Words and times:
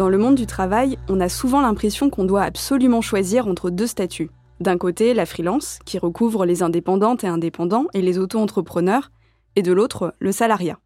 Dans 0.00 0.08
le 0.08 0.16
monde 0.16 0.36
du 0.36 0.46
travail, 0.46 0.96
on 1.10 1.20
a 1.20 1.28
souvent 1.28 1.60
l'impression 1.60 2.08
qu'on 2.08 2.24
doit 2.24 2.40
absolument 2.40 3.02
choisir 3.02 3.46
entre 3.46 3.68
deux 3.68 3.86
statuts. 3.86 4.30
D'un 4.58 4.78
côté, 4.78 5.12
la 5.12 5.26
freelance, 5.26 5.78
qui 5.84 5.98
recouvre 5.98 6.46
les 6.46 6.62
indépendantes 6.62 7.22
et 7.22 7.26
indépendants 7.26 7.84
et 7.92 8.00
les 8.00 8.18
auto-entrepreneurs, 8.18 9.10
et 9.56 9.62
de 9.62 9.72
l'autre, 9.72 10.14
le 10.18 10.32
salariat. 10.32 10.78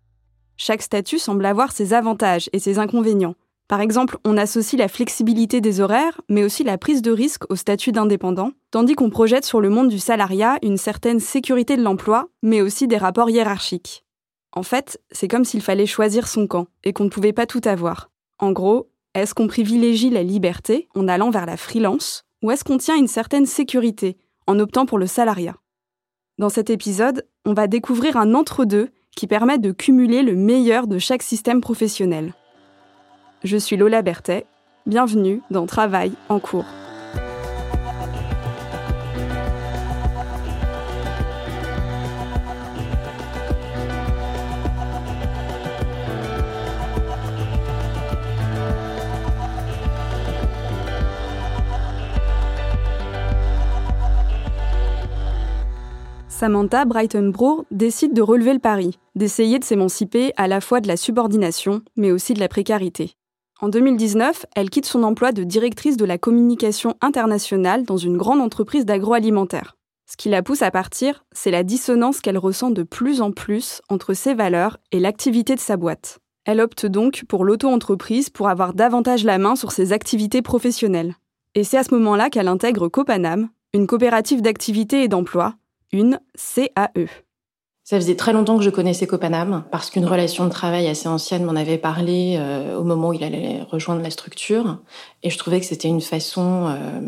Chaque 0.57 0.83
statut 0.83 1.21
semble 1.21 1.47
avoir 1.47 1.71
ses 1.71 1.95
avantages 1.95 2.51
et 2.53 2.59
ses 2.59 2.81
inconvénients. 2.81 3.37
Par 3.69 3.81
exemple, 3.81 4.19
on 4.25 4.37
associe 4.37 4.77
la 4.77 4.89
flexibilité 4.89 5.61
des 5.61 5.81
horaires, 5.81 6.21
mais 6.29 6.43
aussi 6.43 6.65
la 6.65 6.77
prise 6.77 7.01
de 7.01 7.13
risque 7.13 7.49
au 7.51 7.55
statut 7.55 7.93
d'indépendant, 7.93 8.51
tandis 8.73 8.97
qu'on 8.97 9.11
projette 9.11 9.45
sur 9.45 9.61
le 9.61 9.71
monde 9.71 9.91
du 9.91 10.01
salariat 10.01 10.59
une 10.61 10.77
certaine 10.77 11.21
sécurité 11.21 11.77
de 11.77 11.85
l'emploi, 11.85 12.31
mais 12.43 12.63
aussi 12.63 12.89
des 12.89 12.99
rapports 12.99 13.31
hiérarchiques. 13.31 14.05
En 14.51 14.65
fait, 14.65 15.01
c'est 15.13 15.29
comme 15.29 15.45
s'il 15.45 15.63
fallait 15.63 15.87
choisir 15.87 16.27
son 16.27 16.49
camp, 16.49 16.67
et 16.83 16.93
qu'on 16.93 17.05
ne 17.05 17.11
pouvait 17.11 17.33
pas 17.33 17.47
tout 17.47 17.63
avoir. 17.65 18.11
En 18.41 18.51
gros, 18.51 18.91
est-ce 19.15 19.35
qu'on 19.35 19.47
privilégie 19.47 20.11
la 20.11 20.23
liberté 20.23 20.89
en 20.95 21.07
allant 21.09 21.31
vers 21.31 21.47
la 21.47 21.57
freelance 21.57 22.25
ou 22.43 22.51
est-ce 22.51 22.65
qu'on 22.65 22.79
tient 22.79 22.97
une 22.97 23.07
certaine 23.07 23.47
sécurité 23.47 24.17
en 24.47 24.59
optant 24.59 24.87
pour 24.87 24.99
le 24.99 25.07
salariat? 25.07 25.57
Dans 26.39 26.49
cet 26.49 26.69
épisode, 26.69 27.25
on 27.45 27.55
va 27.55 27.69
découvrir 27.69 28.17
un 28.17 28.35
entre-deux 28.35 28.91
qui 29.17 29.29
permet 29.29 29.59
de 29.59 29.71
cumuler 29.71 30.23
le 30.23 30.35
meilleur 30.35 30.89
de 30.89 30.99
chaque 30.99 31.23
système 31.23 31.61
professionnel. 31.61 32.35
Je 33.45 33.57
suis 33.57 33.77
Lola 33.77 34.03
Berthet, 34.03 34.47
bienvenue 34.87 35.41
dans 35.51 35.67
Travail 35.67 36.13
en 36.29 36.41
cours. 36.41 36.67
Samantha 56.45 56.85
Brighton-Bro 56.85 57.65
décide 57.71 58.13
de 58.13 58.21
relever 58.21 58.53
le 58.53 58.59
pari, 58.59 58.99
d'essayer 59.15 59.59
de 59.59 59.65
s'émanciper 59.65 60.35
à 60.37 60.47
la 60.47 60.61
fois 60.61 60.83
de 60.83 60.89
la 60.89 60.99
subordination, 60.99 61.81
mais 61.97 62.11
aussi 62.11 62.35
de 62.35 62.39
la 62.39 62.49
précarité. 62.49 63.15
En 63.63 63.71
2019, 63.71 64.45
elle 64.55 64.69
quitte 64.69 64.85
son 64.85 65.05
emploi 65.05 65.33
de 65.33 65.43
directrice 65.43 65.97
de 65.97 66.05
la 66.05 66.19
communication 66.19 66.97
internationale 67.01 67.85
dans 67.85 67.97
une 67.97 68.19
grande 68.19 68.43
entreprise 68.43 68.85
d'agroalimentaire. 68.85 69.79
Ce 70.05 70.19
qui 70.19 70.29
la 70.29 70.43
pousse 70.43 70.61
à 70.61 70.71
partir, 70.71 71.25
c'est 71.33 71.51
la 71.51 71.63
dissonance 71.63 72.21
qu'elle 72.21 72.37
ressent 72.37 72.71
de 72.71 72.83
plus 72.83 73.23
en 73.23 73.33
plus 73.33 73.81
entre 73.89 74.13
ses 74.13 74.35
valeurs 74.35 74.77
et 74.93 75.01
l'activité 75.01 75.55
de 75.55 75.61
sa 75.61 75.79
boîte. 75.79 76.19
Elle 76.45 76.61
opte 76.61 76.85
donc 76.85 77.25
pour 77.27 77.47
l'auto-entreprise 77.47 78.29
pour 78.29 78.51
avoir 78.51 78.75
davantage 78.75 79.25
la 79.25 79.39
main 79.39 79.57
sur 79.57 79.73
ses 79.73 79.95
activités 79.95 80.43
professionnelles. 80.43 81.15
Et 81.55 81.65
c'est 81.65 81.79
à 81.79 81.85
ce 81.85 81.95
moment-là 81.95 82.29
qu'elle 82.29 82.49
intègre 82.49 82.89
Copanam, 82.89 83.49
une 83.73 83.87
coopérative 83.87 84.43
d'activité 84.43 85.05
et 85.05 85.09
d'emploi, 85.09 85.55
une 85.95 86.19
CAE. 86.37 87.07
Ça 87.85 87.97
faisait 87.97 88.17
très 88.17 88.33
longtemps 88.33 88.59
que 88.59 88.65
je 88.65 88.71
connaissais 88.71 89.07
Copanam 89.07 89.65
parce 89.71 89.91
qu'une 89.91 90.07
relation 90.07 90.45
de 90.45 90.51
travail 90.51 90.89
assez 90.89 91.07
ancienne 91.07 91.45
m'en 91.45 91.55
avait 91.55 91.79
parlé 91.79 92.37
euh, 92.39 92.79
au 92.79 92.83
moment 92.83 93.11
où 93.11 93.13
il 93.13 93.23
allait 93.23 93.63
rejoindre 93.71 94.03
la 94.03 94.11
structure 94.11 94.79
et 95.23 95.31
je 95.31 95.39
trouvais 95.39 95.61
que 95.61 95.67
c'était 95.67 95.89
une 95.89 96.01
façon 96.01 96.67
euh, 96.69 97.01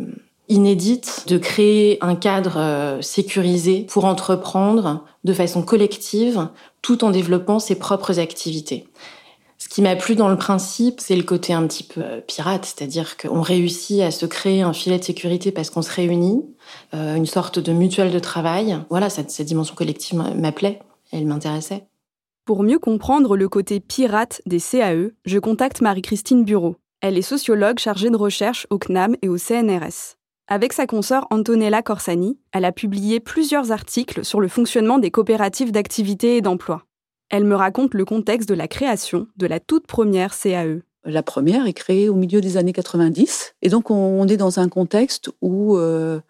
inédite 0.49 1.25
de 1.29 1.39
créer 1.39 1.99
un 2.03 2.15
cadre 2.15 2.59
euh, 2.59 3.01
sécurisé 3.01 3.87
pour 3.89 4.05
entreprendre 4.05 5.03
de 5.25 5.33
façon 5.33 5.63
collective 5.63 6.49
tout 6.83 7.05
en 7.05 7.11
développant 7.11 7.59
ses 7.59 7.77
propres 7.77 8.21
activités. 8.21 8.87
Ce 9.67 9.69
qui 9.69 9.83
m'a 9.83 9.97
plu 9.97 10.15
dans 10.15 10.29
le 10.29 10.37
principe, 10.37 11.01
c'est 11.01 11.17
le 11.17 11.25
côté 11.25 11.53
un 11.53 11.67
petit 11.67 11.83
peu 11.83 12.01
pirate, 12.29 12.65
c'est-à-dire 12.65 13.17
qu'on 13.17 13.41
réussit 13.41 14.01
à 14.01 14.13
se 14.13 14.25
créer 14.25 14.63
un 14.63 14.73
filet 14.73 14.97
de 14.97 15.03
sécurité 15.03 15.51
parce 15.51 15.71
qu'on 15.71 15.83
se 15.83 15.93
réunit, 15.93 16.45
euh, 16.95 17.17
une 17.17 17.27
sorte 17.27 17.59
de 17.59 17.73
mutuelle 17.73 18.13
de 18.13 18.19
travail. 18.21 18.79
Voilà, 18.91 19.11
cette, 19.11 19.33
cette 19.33 19.49
dimension 19.49 19.75
collective 19.75 20.23
m'appelait, 20.37 20.79
elle 21.11 21.27
m'intéressait. 21.27 21.89
Pour 22.45 22.63
mieux 22.63 22.79
comprendre 22.79 23.37
le 23.37 23.49
côté 23.49 23.81
pirate 23.81 24.41
des 24.47 24.61
CAE, 24.61 25.11
je 25.25 25.39
contacte 25.41 25.81
Marie-Christine 25.81 26.45
Bureau. 26.45 26.77
Elle 27.01 27.19
est 27.19 27.23
sociologue 27.23 27.81
chargée 27.81 28.09
de 28.09 28.17
recherche 28.17 28.69
au 28.71 28.79
CNAM 28.79 29.17
et 29.21 29.29
au 29.29 29.37
CNRS. 29.37 30.15
Avec 30.47 30.75
sa 30.75 30.87
consoeur 30.87 31.27
Antonella 31.31 31.83
Corsani, 31.83 32.39
elle 32.53 32.67
a 32.67 32.71
publié 32.71 33.19
plusieurs 33.19 33.73
articles 33.73 34.25
sur 34.25 34.41
le 34.41 34.47
fonctionnement 34.47 35.01
des 35.01 35.11
coopératives 35.11 35.73
d'activité 35.73 36.37
et 36.37 36.41
d'emploi. 36.41 36.86
Elle 37.29 37.45
me 37.45 37.57
raconte 37.57 37.95
le 37.95 38.05
contexte 38.05 38.49
de 38.49 38.55
la 38.55 38.69
création 38.69 39.27
de 39.37 39.47
la 39.47 39.61
toute 39.61 39.87
première 39.87 40.35
CAE. 40.37 40.83
La 41.05 41.23
première 41.23 41.67
est 41.67 41.73
créée 41.73 42.09
au 42.09 42.15
milieu 42.15 42.41
des 42.41 42.57
années 42.57 42.73
90, 42.73 43.55
et 43.63 43.69
donc 43.69 43.91
on 43.91 44.27
est 44.27 44.37
dans 44.37 44.59
un 44.59 44.69
contexte 44.69 45.31
où 45.41 45.77
euh, 45.77 46.21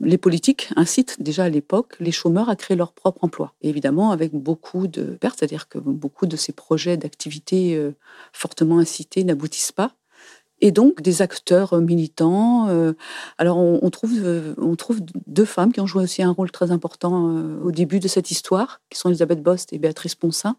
les 0.00 0.18
politiques 0.18 0.70
incitent 0.76 1.22
déjà 1.22 1.44
à 1.44 1.48
l'époque 1.48 1.96
les 2.00 2.12
chômeurs 2.12 2.48
à 2.48 2.56
créer 2.56 2.76
leur 2.76 2.92
propre 2.92 3.24
emploi. 3.24 3.54
Et 3.62 3.68
évidemment, 3.68 4.10
avec 4.10 4.32
beaucoup 4.32 4.86
de 4.86 5.16
pertes, 5.20 5.38
c'est-à-dire 5.38 5.68
que 5.68 5.78
beaucoup 5.78 6.26
de 6.26 6.36
ces 6.36 6.52
projets 6.52 6.96
d'activité 6.96 7.76
euh, 7.76 7.92
fortement 8.32 8.78
incités 8.78 9.24
n'aboutissent 9.24 9.72
pas. 9.72 9.92
Et 10.62 10.70
donc 10.70 11.02
des 11.02 11.20
acteurs 11.20 11.78
militants. 11.80 12.68
alors 13.36 13.58
on, 13.58 13.90
trouve, 13.90 14.12
on 14.56 14.74
trouve 14.76 15.00
deux 15.26 15.44
femmes 15.44 15.72
qui 15.72 15.80
ont 15.80 15.86
joué 15.86 16.04
aussi 16.04 16.22
un 16.22 16.30
rôle 16.30 16.50
très 16.50 16.70
important 16.70 17.34
au 17.62 17.70
début 17.72 18.00
de 18.00 18.08
cette 18.08 18.30
histoire, 18.30 18.80
qui 18.88 18.98
sont 18.98 19.10
Elisabeth 19.10 19.42
Bost 19.42 19.72
et 19.74 19.78
Béatrice 19.78 20.14
Poncin 20.14 20.56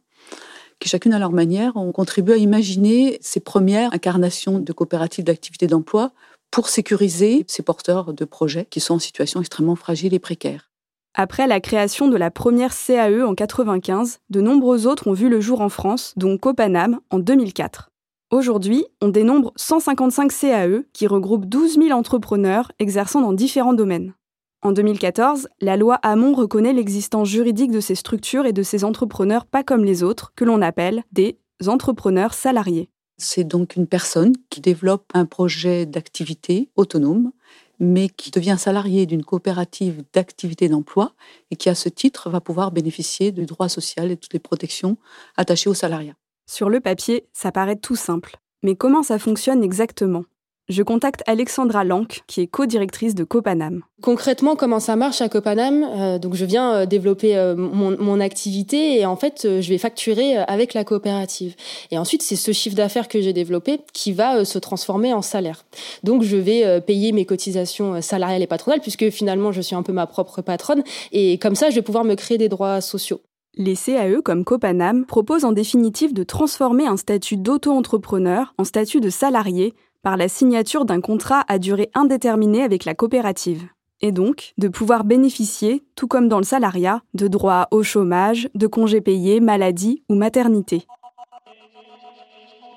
qui 0.80 0.90
chacune 0.90 1.14
à 1.14 1.20
leur 1.20 1.32
manière 1.32 1.78
ont 1.78 1.92
contribué 1.92 2.34
à 2.34 2.38
imaginer 2.38 3.18
ces 3.22 3.40
premières 3.40 3.94
incarnations 3.94 4.60
de 4.60 4.74
coopératives 4.74 5.24
d'activité 5.24 5.66
d'emploi 5.66 6.12
pour 6.52 6.68
sécuriser 6.68 7.46
ces 7.48 7.64
porteurs 7.64 8.14
de 8.14 8.26
projets 8.26 8.66
qui 8.70 8.80
sont 8.80 8.96
en 8.96 9.00
situation 9.00 9.40
extrêmement 9.40 9.76
fragile 9.76 10.14
et 10.14 10.20
précaire. 10.20 10.70
Après 11.16 11.48
la 11.48 11.60
création 11.60 12.08
de 12.08 12.18
la 12.18 12.32
première 12.32 12.74
CAE 12.76 13.26
en 13.26 13.34
95, 13.34 14.20
de 14.30 14.42
nombreux 14.42 14.88
autres 14.88 15.08
ont 15.08 15.14
vu 15.14 15.30
le 15.30 15.40
jour 15.40 15.62
en 15.62 15.70
France, 15.70 16.14
dont 16.18 16.38
Copanam 16.38 17.00
en 17.12 17.20
2004. 17.20 17.93
Aujourd'hui, 18.34 18.84
on 19.00 19.10
dénombre 19.10 19.54
155 19.58 20.32
CAE 20.32 20.86
qui 20.92 21.06
regroupent 21.06 21.46
12 21.46 21.76
000 21.76 21.92
entrepreneurs 21.92 22.72
exerçant 22.80 23.22
dans 23.22 23.32
différents 23.32 23.76
domaines. 23.76 24.16
En 24.64 24.72
2014, 24.72 25.48
la 25.62 25.78
loi 25.78 26.00
Hamon 26.02 26.34
reconnaît 26.34 26.74
l'existence 26.74 27.30
juridique 27.30 27.70
de 27.70 27.80
ces 27.80 27.94
structures 27.94 28.48
et 28.48 28.52
de 28.52 28.64
ces 28.64 28.86
entrepreneurs 28.86 29.46
pas 29.46 29.64
comme 29.64 29.86
les 29.86 30.02
autres, 30.02 30.34
que 30.36 30.46
l'on 30.46 30.64
appelle 30.64 31.04
des 31.12 31.38
entrepreneurs 31.68 32.34
salariés. 32.34 32.90
C'est 33.20 33.44
donc 33.44 33.76
une 33.76 33.86
personne 33.86 34.34
qui 34.50 34.62
développe 34.62 35.06
un 35.14 35.28
projet 35.28 35.86
d'activité 35.86 36.72
autonome, 36.76 37.34
mais 37.80 38.10
qui 38.10 38.32
devient 38.32 38.56
salarié 38.58 39.06
d'une 39.06 39.24
coopérative 39.24 40.04
d'activité 40.12 40.70
d'emploi 40.70 41.14
et 41.52 41.56
qui, 41.56 41.70
à 41.70 41.76
ce 41.76 41.88
titre, 41.88 42.32
va 42.32 42.42
pouvoir 42.42 42.72
bénéficier 42.72 43.32
du 43.32 43.46
droit 43.46 43.70
social 43.70 44.10
et 44.10 44.16
de 44.16 44.20
toutes 44.20 44.34
les 44.34 44.40
protections 44.40 44.98
attachées 45.38 45.70
au 45.70 45.76
salariat. 45.76 46.16
Sur 46.46 46.70
le 46.70 46.80
papier, 46.80 47.26
ça 47.34 47.52
paraît 47.52 47.76
tout 47.76 47.96
simple. 47.96 48.38
Mais 48.64 48.76
comment 48.76 49.04
ça 49.04 49.20
fonctionne 49.20 49.64
exactement? 49.64 50.24
Je 50.70 50.82
contacte 50.82 51.24
Alexandra 51.28 51.84
Lank, 51.84 52.22
qui 52.26 52.40
est 52.40 52.48
co-directrice 52.48 53.16
de 53.16 53.26
Copanam. 53.26 53.82
Concrètement, 54.02 54.56
comment 54.56 54.80
ça 54.80 54.96
marche 54.96 55.20
à 55.20 55.28
Copanam? 55.28 55.84
Euh, 55.84 56.20
Donc, 56.20 56.36
je 56.36 56.46
viens 56.46 56.74
euh, 56.74 56.86
développer 56.86 57.36
euh, 57.36 57.54
mon, 57.56 58.20
activité 58.22 58.98
et 59.00 59.06
en 59.06 59.18
fait, 59.18 59.42
je 59.44 59.70
vais 59.70 59.78
facturer 59.78 60.38
avec 60.38 60.74
la 60.74 60.86
coopérative. 60.86 61.56
Et 61.92 61.98
ensuite, 61.98 62.22
c'est 62.22 62.38
ce 62.38 62.54
chiffre 62.54 62.78
d'affaires 62.78 63.10
que 63.10 63.20
j'ai 63.20 63.34
développé 63.34 63.82
qui 63.92 64.14
va 64.14 64.46
se 64.46 64.58
transformer 64.58 65.12
en 65.12 65.22
salaire. 65.22 65.66
Donc, 66.04 66.24
je 66.24 66.38
vais 66.38 66.80
payer 66.80 67.12
mes 67.12 67.26
cotisations 67.26 68.02
salariales 68.02 68.42
et 68.42 68.48
patronales 68.48 68.80
puisque 68.80 69.10
finalement, 69.10 69.52
je 69.52 69.60
suis 69.60 69.76
un 69.76 69.84
peu 69.84 69.92
ma 69.92 70.08
propre 70.08 70.42
patronne 70.42 70.84
et 71.12 71.38
comme 71.40 71.56
ça, 71.56 71.70
je 71.70 71.76
vais 71.76 71.82
pouvoir 71.82 72.06
me 72.06 72.16
créer 72.16 72.38
des 72.38 72.50
droits 72.50 72.80
sociaux. 72.80 73.20
Les 73.56 73.76
CAE 73.76 74.22
comme 74.24 74.44
Copanam 74.44 75.06
proposent 75.06 75.46
en 75.46 75.52
définitive 75.52 76.12
de 76.12 76.24
transformer 76.24 76.88
un 76.88 76.98
statut 76.98 77.38
d'auto-entrepreneur 77.38 78.52
en 78.58 78.64
statut 78.64 79.00
de 79.00 79.12
salarié 79.12 79.76
par 80.02 80.18
la 80.18 80.28
signature 80.28 80.86
d'un 80.86 81.02
contrat 81.02 81.44
à 81.48 81.60
durée 81.60 81.92
indéterminée 81.94 82.64
avec 82.64 82.84
la 82.84 82.96
coopérative. 82.96 83.68
Et 84.02 84.12
donc, 84.12 84.54
de 84.58 84.68
pouvoir 84.68 85.04
bénéficier, 85.04 85.84
tout 85.96 86.08
comme 86.08 86.30
dans 86.30 86.40
le 86.40 86.44
salariat, 86.44 87.04
de 87.14 87.28
droits 87.28 87.68
au 87.70 87.84
chômage, 87.84 88.50
de 88.56 88.66
congés 88.66 89.02
payés, 89.02 89.40
maladie 89.40 90.04
ou 90.10 90.16
maternité. 90.16 90.88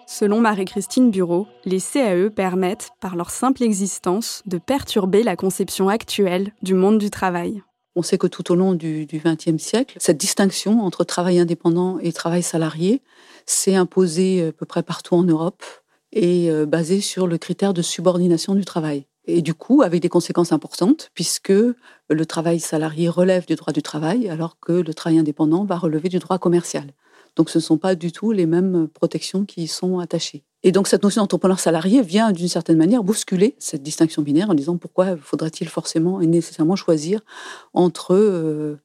Selon 0.07 0.41
Marie-Christine 0.41 1.11
Bureau, 1.11 1.47
les 1.65 1.81
CAE 1.81 2.29
permettent, 2.29 2.91
par 3.01 3.17
leur 3.17 3.31
simple 3.31 3.63
existence, 3.63 4.43
de 4.45 4.59
perturber 4.59 5.23
la 5.23 5.37
conception 5.37 5.89
actuelle 5.89 6.53
du 6.63 6.75
monde 6.75 6.99
du 6.99 7.09
travail. 7.09 7.63
On 7.97 8.03
sait 8.03 8.19
que 8.19 8.27
tout 8.27 8.53
au 8.53 8.55
long 8.55 8.75
du 8.75 9.09
XXe 9.11 9.57
siècle, 9.57 9.97
cette 9.99 10.19
distinction 10.19 10.83
entre 10.83 11.03
travail 11.03 11.39
indépendant 11.39 11.99
et 11.99 12.13
travail 12.13 12.43
salarié 12.43 13.01
s'est 13.47 13.75
imposée 13.75 14.49
à 14.49 14.53
peu 14.53 14.67
près 14.67 14.83
partout 14.83 15.15
en 15.15 15.23
Europe, 15.23 15.65
est 16.13 16.51
euh, 16.51 16.67
basé 16.67 17.01
sur 17.01 17.27
le 17.27 17.39
critère 17.39 17.73
de 17.73 17.81
subordination 17.81 18.55
du 18.55 18.67
travail. 18.67 19.07
Et 19.27 19.41
du 19.41 19.55
coup, 19.55 19.81
avec 19.81 20.03
des 20.03 20.11
conséquences 20.11 20.53
importantes, 20.53 21.11
puisque 21.15 21.49
le 21.51 22.27
travail 22.27 22.61
salarié 22.61 23.09
relève 23.09 23.47
du 23.47 23.55
droit 23.55 23.73
du 23.73 23.83
travail, 23.83 24.29
alors 24.29 24.61
que 24.61 24.73
le 24.73 24.95
travail 24.95 25.19
indépendant 25.19 25.65
va 25.65 25.79
relever 25.79 26.11
du 26.11 26.19
droit 26.19 26.39
commercial. 26.39 26.93
Donc 27.35 27.51
ce 27.51 27.59
ne 27.59 27.63
sont 27.63 27.79
pas 27.79 27.95
du 27.95 28.13
tout 28.13 28.31
les 28.31 28.47
mêmes 28.47 28.89
protections 28.89 29.45
qui 29.47 29.65
y 29.65 29.69
sont 29.69 29.99
attachées. 30.01 30.45
Et 30.67 30.73
donc 30.73 30.89
cette 30.89 31.05
notion 31.05 31.23
d'entrepreneur 31.23 31.61
salarié 31.61 32.03
vient 32.03 32.33
d'une 32.33 32.49
certaine 32.49 32.77
manière 32.77 33.05
bousculer 33.05 33.55
cette 33.61 33.85
distinction 33.85 34.21
binaire 34.23 34.51
en 34.51 34.55
disant 34.55 34.77
pourquoi 34.77 35.17
faudrait-il 35.17 35.69
forcément 35.69 36.21
et 36.21 36.27
nécessairement 36.27 36.75
choisir 36.75 37.21
entre 37.73 38.17
euh, 38.17 38.81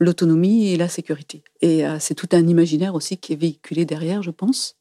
l'autonomie 0.00 0.68
et 0.68 0.78
la 0.78 0.88
sécurité. 0.88 1.44
Et 1.60 1.86
euh, 1.86 1.98
c'est 2.00 2.14
tout 2.14 2.30
un 2.32 2.46
imaginaire 2.48 2.94
aussi 2.94 3.18
qui 3.18 3.34
est 3.34 3.36
véhiculé 3.36 3.84
derrière, 3.84 4.22
je 4.22 4.30
pense, 4.30 4.76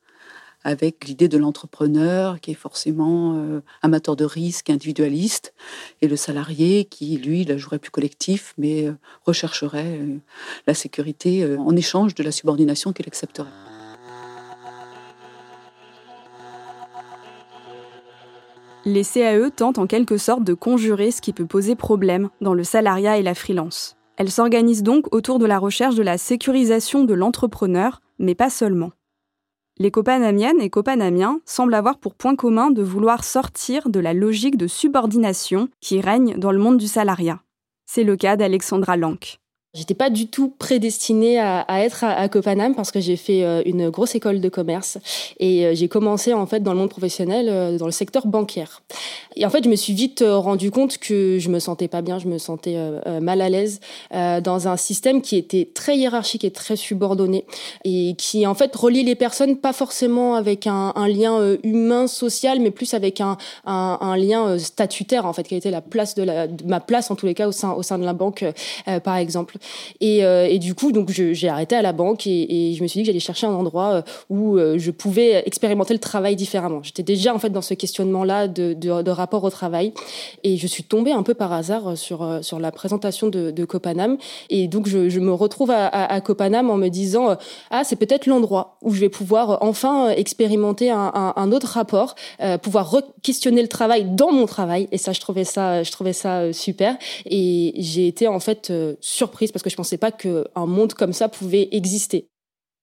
avec 0.64 1.06
l'idée 1.10 1.28
de 1.28 1.38
l'entrepreneur 1.38 2.40
qui 2.40 2.52
est 2.52 2.54
forcément 2.54 3.36
euh, 3.36 3.60
amateur 3.82 4.16
de 4.16 4.24
risque, 4.24 4.70
individualiste, 4.70 5.54
et 6.02 6.08
le 6.08 6.16
salarié 6.16 6.86
qui, 6.86 7.18
lui, 7.18 7.44
la 7.44 7.58
jouerait 7.58 7.80
plus 7.80 7.92
collectif, 7.92 8.54
mais 8.58 8.88
rechercherait 9.26 10.00
la 10.68 10.74
sécurité 10.74 11.58
en 11.58 11.76
échange 11.76 12.16
de 12.16 12.24
la 12.24 12.32
subordination 12.32 12.94
qu'il 12.94 13.08
accepterait. 13.08 13.52
Les 18.88 19.04
CAE 19.04 19.50
tentent 19.50 19.80
en 19.80 19.88
quelque 19.88 20.18
sorte 20.18 20.44
de 20.44 20.54
conjurer 20.54 21.10
ce 21.10 21.20
qui 21.20 21.34
peut 21.34 21.48
poser 21.48 21.76
problème 21.76 22.30
dans 22.40 22.54
le 22.54 22.64
salariat 22.64 23.18
et 23.18 23.24
la 23.24 23.34
freelance. 23.34 23.98
Elles 24.16 24.30
s'organisent 24.30 24.84
donc 24.84 25.12
autour 25.12 25.40
de 25.40 25.48
la 25.48 25.58
recherche 25.58 25.96
de 25.96 26.04
la 26.04 26.20
sécurisation 26.20 27.04
de 27.04 27.16
l'entrepreneur, 27.16 28.02
mais 28.20 28.36
pas 28.36 28.52
seulement. 28.52 28.92
Les 29.80 29.90
copanamiennes 29.90 30.62
et 30.62 30.70
copanamiens 30.70 31.42
semblent 31.46 31.74
avoir 31.74 31.98
pour 31.98 32.14
point 32.14 32.36
commun 32.36 32.70
de 32.70 32.84
vouloir 32.84 33.24
sortir 33.24 33.90
de 33.90 34.00
la 34.00 34.14
logique 34.14 34.56
de 34.56 34.68
subordination 34.68 35.68
qui 35.82 36.00
règne 36.00 36.38
dans 36.38 36.52
le 36.52 36.60
monde 36.60 36.78
du 36.78 36.88
salariat. 36.88 37.42
C'est 37.88 38.04
le 38.04 38.16
cas 38.16 38.38
d'Alexandra 38.38 38.98
Lank. 38.98 39.40
J'étais 39.76 39.94
pas 39.94 40.10
du 40.10 40.28
tout 40.28 40.54
prédestinée 40.58 41.38
à, 41.38 41.60
à 41.60 41.82
être 41.82 42.06
à, 42.06 42.14
à, 42.14 42.30
Copanam 42.30 42.76
parce 42.76 42.92
que 42.92 43.02
j'ai 43.02 43.18
fait 43.18 43.44
euh, 43.44 43.62
une 43.66 43.90
grosse 43.90 44.16
école 44.16 44.40
de 44.40 44.48
commerce 44.48 44.98
et 45.38 45.66
euh, 45.66 45.76
j'ai 45.76 45.90
commencé 45.90 46.34
en 46.34 46.46
fait 46.46 46.62
dans 46.62 46.72
le 46.72 46.80
monde 46.80 46.90
professionnel 46.90 47.50
euh, 47.50 47.78
dans 47.78 47.86
le 47.86 47.92
secteur 47.92 48.26
bancaire. 48.26 48.84
Et 49.36 49.46
en 49.46 49.50
fait, 49.50 49.66
je 49.66 49.70
me 49.70 49.76
suis 49.76 49.92
vite 49.92 50.24
rendu 50.26 50.72
compte 50.72 50.98
que 50.98 51.40
je 51.40 51.50
me 51.50 51.60
sentais 51.60 51.90
pas 51.90 52.02
bien, 52.02 52.20
je 52.20 52.28
me 52.30 52.38
sentais 52.38 52.78
mal 53.22 53.42
à 53.42 53.50
l'aise 53.50 53.82
dans 54.14 54.70
un 54.70 54.78
système 54.78 55.22
qui 55.22 55.36
était 55.36 55.70
très 55.74 55.98
hiérarchique 55.98 56.46
et 56.46 56.52
très 56.52 56.78
subordonné 56.78 57.44
et 57.84 58.16
qui 58.18 58.48
en 58.48 58.56
fait 58.56 58.74
relie 58.74 59.04
les 59.04 59.16
personnes 59.16 59.58
pas 59.58 59.74
forcément 59.74 60.36
avec 60.36 60.68
un, 60.68 60.94
un 60.96 61.10
lien 61.10 61.58
humain 61.64 62.08
social, 62.08 62.62
mais 62.62 62.72
plus 62.72 62.94
avec 62.94 63.20
un, 63.20 63.38
un, 63.66 63.98
un, 64.00 64.16
lien 64.16 64.58
statutaire 64.58 65.26
en 65.26 65.34
fait, 65.34 65.44
qui 65.44 65.56
a 65.56 65.58
été 65.58 65.70
la 65.70 65.82
place 65.82 66.16
de, 66.16 66.24
la, 66.24 66.48
de 66.48 66.64
ma 66.66 66.80
place 66.80 67.12
en 67.12 67.16
tous 67.16 67.26
les 67.26 67.34
cas 67.34 67.50
au 67.50 67.52
sein 67.52 67.74
au 67.74 67.84
sein 67.84 67.98
de 67.98 68.06
la 68.06 68.14
banque 68.14 68.46
par 69.04 69.18
exemple. 69.18 69.58
Et, 70.02 70.26
euh, 70.26 70.48
et, 70.50 70.60
du 70.60 70.76
coup, 70.76 70.92
donc 70.92 71.10
j'ai 71.10 71.50
arrêté 71.50 71.76
à 71.76 71.82
la 71.82 71.94
banque 71.94 72.28
et, 72.28 72.74
je 72.76 72.84
me 72.84 72.88
suis 72.88 73.00
dit 73.00 73.04
que 73.04 73.08
j'allais 73.08 73.20
chercher 73.20 73.48
un 73.48 73.54
endroit 73.54 73.94
euh, 73.94 74.02
où 74.30 74.58
euh, 74.58 74.78
je 74.78 74.92
pouvais 74.92 75.44
expérimenter 75.46 75.94
le 75.94 76.00
travail 76.00 76.36
différemment. 76.36 76.82
J'étais 76.84 77.04
déjà 77.04 77.34
en 77.34 77.40
fait 77.40 77.50
dans 77.50 77.62
ce 77.62 77.74
questionnement-là 77.74 78.48
de, 78.48 79.10
rapport 79.10 79.44
au 79.44 79.50
travail. 79.50 79.94
Et 80.44 80.58
je 80.58 80.68
suis 80.68 80.84
tombée 80.84 81.12
un 81.12 81.24
peu 81.24 81.34
par 81.34 81.54
hasard 81.54 81.98
sur 81.98 82.40
sur 82.42 82.60
la 82.60 82.72
présentation 82.72 83.28
de, 83.28 83.52
de 83.52 83.66
Copanam. 83.66 84.18
Et 84.50 84.68
donc 84.68 84.88
je, 84.88 85.20
me 85.20 85.32
retrouve 85.32 85.72
à, 85.72 85.88
à, 85.88 86.22
Copanam 86.22 86.70
en 86.70 86.78
me 86.78 86.90
disant 86.90 87.38
ah 87.72 87.84
c'est 87.84 87.96
peut-être 87.96 88.26
l'endroit 88.26 88.78
où 88.82 88.94
je 88.94 89.00
vais 89.00 89.10
pouvoir 89.10 89.60
enfin 89.62 90.10
expérimenter 90.10 90.92
un 90.92 91.52
autre 91.52 91.68
rapport, 91.68 92.16
euh, 92.42 92.58
pouvoir 92.58 92.94
questionner 93.22 93.62
le 93.62 93.68
travail 93.68 94.06
dans 94.06 94.32
mon 94.32 94.46
travail. 94.46 94.88
Et 94.92 94.98
ça 94.98 95.14
je 95.14 95.20
trouvais 95.20 95.46
ça 95.46 95.84
je 95.84 95.92
trouvais 95.92 96.14
ça 96.14 96.52
super. 96.52 96.98
Et 97.26 97.74
j'ai 97.78 98.08
été 98.08 98.28
en 98.28 98.40
fait 98.40 98.72
surprise 99.02 99.52
parce 99.56 99.64
que 99.64 99.70
je 99.70 99.76
ne 99.76 99.78
pensais 99.78 99.98
pas 99.98 100.12
qu'un 100.12 100.66
monde 100.66 100.96
comme 100.96 101.14
ça 101.14 101.30
pouvait 101.30 101.70
exister. 101.72 102.28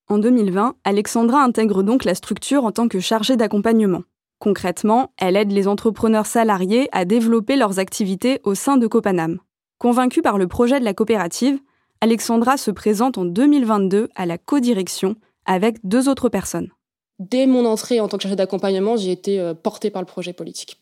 En 0.08 0.16
2020, 0.16 0.76
Alexandra 0.84 1.42
intègre 1.42 1.82
donc 1.82 2.06
la 2.06 2.14
structure 2.14 2.64
en 2.64 2.72
tant 2.72 2.88
que 2.88 2.98
chargée 2.98 3.36
d'accompagnement. 3.36 4.04
Concrètement, 4.38 5.12
elle 5.18 5.36
aide 5.36 5.52
les 5.52 5.68
entrepreneurs 5.68 6.24
salariés 6.24 6.88
à 6.92 7.04
développer 7.04 7.56
leurs 7.56 7.78
activités 7.78 8.40
au 8.44 8.54
sein 8.54 8.78
de 8.78 8.86
Copanam. 8.86 9.38
Convaincue 9.76 10.22
par 10.22 10.38
le 10.38 10.48
projet 10.48 10.80
de 10.80 10.84
la 10.86 10.94
coopérative, 10.94 11.60
Alexandra 12.00 12.56
se 12.56 12.70
présente 12.70 13.18
en 13.18 13.26
2022 13.26 14.08
à 14.14 14.24
la 14.24 14.38
codirection 14.38 15.16
avec 15.44 15.76
deux 15.84 16.08
autres 16.08 16.30
personnes 16.30 16.70
dès 17.30 17.46
mon 17.46 17.64
entrée 17.64 18.00
en 18.00 18.08
tant 18.08 18.16
que 18.16 18.22
chargée 18.22 18.36
d'accompagnement, 18.36 18.96
j'ai 18.96 19.12
été 19.12 19.38
euh, 19.38 19.54
portée 19.54 19.90
par 19.90 20.02
le 20.02 20.06
projet 20.06 20.32
politique. 20.32 20.76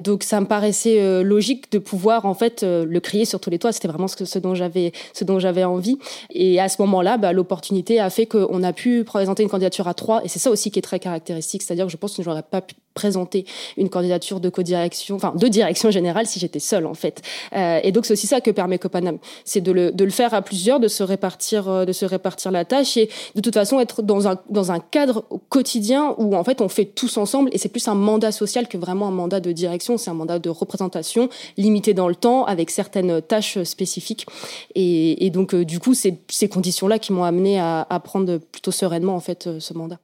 Donc 0.00 0.22
ça 0.22 0.40
me 0.40 0.46
paraissait 0.46 1.00
euh, 1.00 1.22
logique 1.22 1.70
de 1.72 1.78
pouvoir 1.78 2.26
en 2.26 2.34
fait 2.34 2.62
euh, 2.62 2.84
le 2.84 3.00
crier 3.00 3.24
sur 3.24 3.40
tous 3.40 3.50
les 3.50 3.58
toits. 3.58 3.72
C'était 3.72 3.88
vraiment 3.88 4.08
ce, 4.08 4.38
dont 4.38 4.54
j'avais 4.54 4.92
ce 5.12 5.24
dont 5.24 5.38
j'avais 5.38 5.64
envie. 5.64 5.98
Et 6.30 6.60
à 6.60 6.68
ce 6.68 6.80
moment-là, 6.82 7.16
bah, 7.16 7.32
l'opportunité 7.32 8.00
a 8.00 8.10
fait 8.10 8.26
qu'on 8.26 8.62
a 8.62 8.72
pu 8.72 9.04
présenter 9.04 9.42
une 9.42 9.48
candidature 9.48 9.88
à 9.88 9.94
trois. 9.94 10.24
Et 10.24 10.28
c'est 10.28 10.38
ça 10.38 10.50
aussi 10.50 10.70
qui 10.70 10.78
est 10.78 10.82
très 10.82 10.98
caractéristique, 10.98 11.62
c'est-à-dire 11.62 11.86
que 11.86 11.92
je 11.92 11.96
pense 11.96 12.16
que 12.16 12.22
je 12.22 12.28
n'aurais 12.28 12.42
pas 12.42 12.60
présenter 12.94 13.44
une 13.76 13.90
candidature 13.90 14.40
de 14.40 14.48
co-direction, 14.48 15.16
enfin 15.16 15.34
de 15.36 15.48
direction 15.48 15.90
générale 15.90 16.26
si 16.26 16.38
j'étais 16.38 16.60
seule 16.60 16.86
en 16.86 16.94
fait. 16.94 17.22
Euh, 17.52 17.80
et 17.82 17.92
donc 17.92 18.06
c'est 18.06 18.12
aussi 18.12 18.26
ça 18.26 18.40
que 18.40 18.50
permet 18.50 18.78
Copanam, 18.78 19.18
c'est 19.44 19.60
de 19.60 19.72
le, 19.72 19.92
de 19.92 20.04
le 20.04 20.10
faire 20.10 20.32
à 20.32 20.42
plusieurs, 20.42 20.80
de 20.80 20.88
se 20.88 21.02
répartir, 21.02 21.68
euh, 21.68 21.84
de 21.84 21.92
se 21.92 22.06
répartir 22.06 22.52
la 22.52 22.64
tâche 22.64 22.96
et 22.96 23.10
de 23.34 23.40
toute 23.40 23.54
façon 23.54 23.80
être 23.80 24.02
dans 24.02 24.28
un 24.28 24.38
dans 24.48 24.72
un 24.72 24.78
cadre 24.78 25.24
quotidien 25.48 26.14
où 26.18 26.34
en 26.34 26.44
fait 26.44 26.60
on 26.60 26.68
fait 26.68 26.84
tous 26.84 27.16
ensemble 27.16 27.50
et 27.52 27.58
c'est 27.58 27.68
plus 27.68 27.86
un 27.88 27.94
mandat 27.94 28.32
social 28.32 28.68
que 28.68 28.78
vraiment 28.78 29.08
un 29.08 29.12
mandat 29.12 29.40
de 29.40 29.52
direction, 29.52 29.98
c'est 29.98 30.10
un 30.10 30.14
mandat 30.14 30.38
de 30.38 30.50
représentation 30.50 31.28
limité 31.56 31.94
dans 31.94 32.08
le 32.08 32.14
temps 32.14 32.44
avec 32.44 32.70
certaines 32.70 33.20
tâches 33.20 33.62
spécifiques 33.64 34.26
et, 34.74 35.30
donc 35.30 35.54
euh, 35.54 35.64
du 35.64 35.80
coup 35.80 35.94
c'est 35.94 36.18
ces 36.28 36.48
conditions 36.48 36.86
là 36.86 36.98
qui 36.98 37.12
m'ont 37.12 37.24
amené 37.24 37.58
à 37.58 38.00
prendre 38.04 38.36
plutôt 38.38 38.70
sereinement 38.70 39.16
en 39.16 39.20
fait 39.20 39.48
ce 39.58 39.74
mandat. 39.74 39.98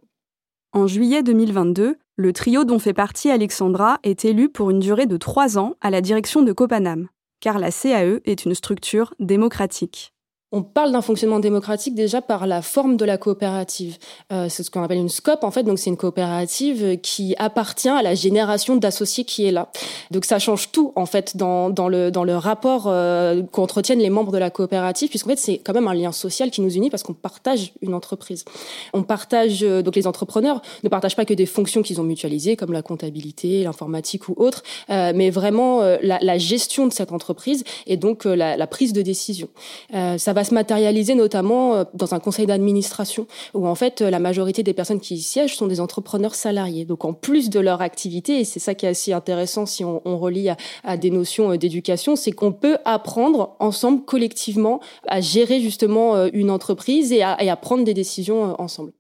En 0.72 0.86
juillet 0.86 1.24
2022, 1.24 1.96
le 2.20 2.34
trio 2.34 2.64
dont 2.64 2.78
fait 2.78 2.92
partie 2.92 3.30
Alexandra 3.30 3.98
est 4.02 4.26
élu 4.26 4.50
pour 4.50 4.68
une 4.68 4.78
durée 4.78 5.06
de 5.06 5.16
trois 5.16 5.58
ans 5.58 5.76
à 5.80 5.88
la 5.88 6.02
direction 6.02 6.42
de 6.42 6.52
Copanam, 6.52 7.08
car 7.40 7.58
la 7.58 7.70
CAE 7.70 8.20
est 8.26 8.44
une 8.44 8.54
structure 8.54 9.14
démocratique. 9.20 10.12
On 10.52 10.62
parle 10.62 10.92
d'un 10.92 11.02
fonctionnement 11.02 11.40
démocratique 11.40 11.94
déjà 11.94 12.20
par 12.20 12.46
la 12.46 12.62
forme 12.62 12.96
de 12.96 13.04
la 13.04 13.18
coopérative. 13.18 13.98
Euh, 14.32 14.48
c'est 14.48 14.62
ce 14.62 14.70
qu'on 14.70 14.82
appelle 14.82 14.98
une 14.98 15.08
SCOP 15.08 15.44
en 15.44 15.50
fait, 15.50 15.62
donc 15.62 15.78
c'est 15.78 15.90
une 15.90 15.96
coopérative 15.96 16.98
qui 17.00 17.34
appartient 17.38 17.88
à 17.88 18.02
la 18.02 18.14
génération 18.14 18.76
d'associés 18.76 19.24
qui 19.24 19.46
est 19.46 19.52
là. 19.52 19.70
Donc 20.10 20.24
ça 20.24 20.38
change 20.38 20.72
tout 20.72 20.92
en 20.96 21.06
fait 21.06 21.36
dans, 21.36 21.70
dans 21.70 21.88
le 21.88 22.10
dans 22.10 22.24
le 22.24 22.36
rapport 22.36 22.84
euh, 22.86 23.42
qu'entretiennent 23.52 24.00
les 24.00 24.10
membres 24.10 24.32
de 24.32 24.38
la 24.38 24.50
coopérative, 24.50 25.08
puisqu'en 25.08 25.30
fait 25.30 25.38
c'est 25.38 25.58
quand 25.58 25.72
même 25.72 25.88
un 25.88 25.94
lien 25.94 26.12
social 26.12 26.50
qui 26.50 26.60
nous 26.60 26.74
unit 26.74 26.90
parce 26.90 27.02
qu'on 27.02 27.14
partage 27.14 27.72
une 27.80 27.94
entreprise. 27.94 28.44
On 28.92 29.02
partage 29.02 29.62
euh, 29.62 29.82
donc 29.82 29.96
les 29.96 30.06
entrepreneurs 30.06 30.62
ne 30.82 30.88
partagent 30.88 31.16
pas 31.16 31.24
que 31.24 31.34
des 31.34 31.46
fonctions 31.46 31.82
qu'ils 31.82 32.00
ont 32.00 32.04
mutualisées 32.04 32.56
comme 32.56 32.72
la 32.72 32.82
comptabilité, 32.82 33.62
l'informatique 33.64 34.28
ou 34.28 34.34
autre, 34.36 34.62
euh, 34.90 35.12
mais 35.14 35.30
vraiment 35.30 35.82
euh, 35.82 35.96
la, 36.02 36.18
la, 36.20 36.38
gestion 36.38 36.86
de 36.86 36.92
cette 36.92 37.12
entreprise 37.12 37.64
et 37.86 37.96
donc 37.96 38.26
euh, 38.26 38.34
la, 38.34 38.56
la, 38.56 38.66
prise 38.66 38.92
de 38.92 39.02
décision. 39.02 39.48
ça 39.92 40.32
va 40.32 40.39
va 40.40 40.44
se 40.44 40.54
matérialiser 40.54 41.14
notamment 41.14 41.74
euh, 41.74 41.84
dans 41.94 42.14
un 42.14 42.20
conseil 42.20 42.46
d'administration 42.46 43.26
où 43.54 43.66
en 43.66 43.74
fait 43.74 44.00
la 44.00 44.18
majorité 44.18 44.62
des 44.62 44.72
personnes 44.72 45.00
qui 45.00 45.14
y 45.14 45.20
siègent 45.20 45.56
sont 45.56 45.66
des 45.66 45.80
entrepreneurs 45.80 46.34
salariés. 46.34 46.84
Donc 46.84 47.04
en 47.04 47.12
plus 47.12 47.50
de 47.50 47.60
leur 47.60 47.82
activité, 47.82 48.40
et 48.40 48.44
c'est 48.44 48.60
ça 48.60 48.74
qui 48.74 48.86
est 48.86 48.90
assez 48.90 49.12
intéressant 49.12 49.66
si 49.66 49.84
on, 49.84 50.00
relie 50.18 50.48
à, 50.84 50.96
des 50.96 51.10
notions 51.10 51.52
euh, 51.52 51.56
d'éducation, 51.56 52.16
c'est 52.16 52.32
qu'on 52.32 52.52
peut 52.52 52.78
apprendre 52.84 53.56
ensemble 53.58 54.04
collectivement 54.04 54.80
à 55.06 55.20
gérer 55.20 55.60
justement 55.60 56.16
euh, 56.16 56.28
une 56.32 56.50
entreprise 56.50 57.12
et 57.12 57.22
à 57.22 57.56
prendre 57.56 57.84
des 57.84 57.94
décisions 57.94 58.60
ensemble. 58.60 58.92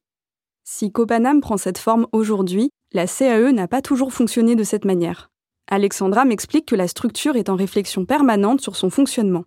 Si 0.64 0.92
Copanam 0.92 1.40
prend 1.40 1.56
cette 1.56 1.78
forme 1.78 2.06
aujourd'hui, 2.12 2.70
la 2.92 3.06
CAE 3.06 3.52
n'a 3.52 3.68
pas 3.68 3.82
toujours 3.82 4.12
fonctionné 4.12 4.54
de 4.56 4.64
cette 4.64 4.84
manière. 4.84 5.30
Alexandra 5.70 6.24
m'explique 6.24 6.66
que 6.66 6.76
la 6.76 6.88
structure 6.88 7.36
est 7.36 7.48
en 7.48 7.56
réflexion 7.56 8.04
permanente 8.04 8.60
sur 8.60 8.76
son 8.76 8.90
fonctionnement 8.90 9.44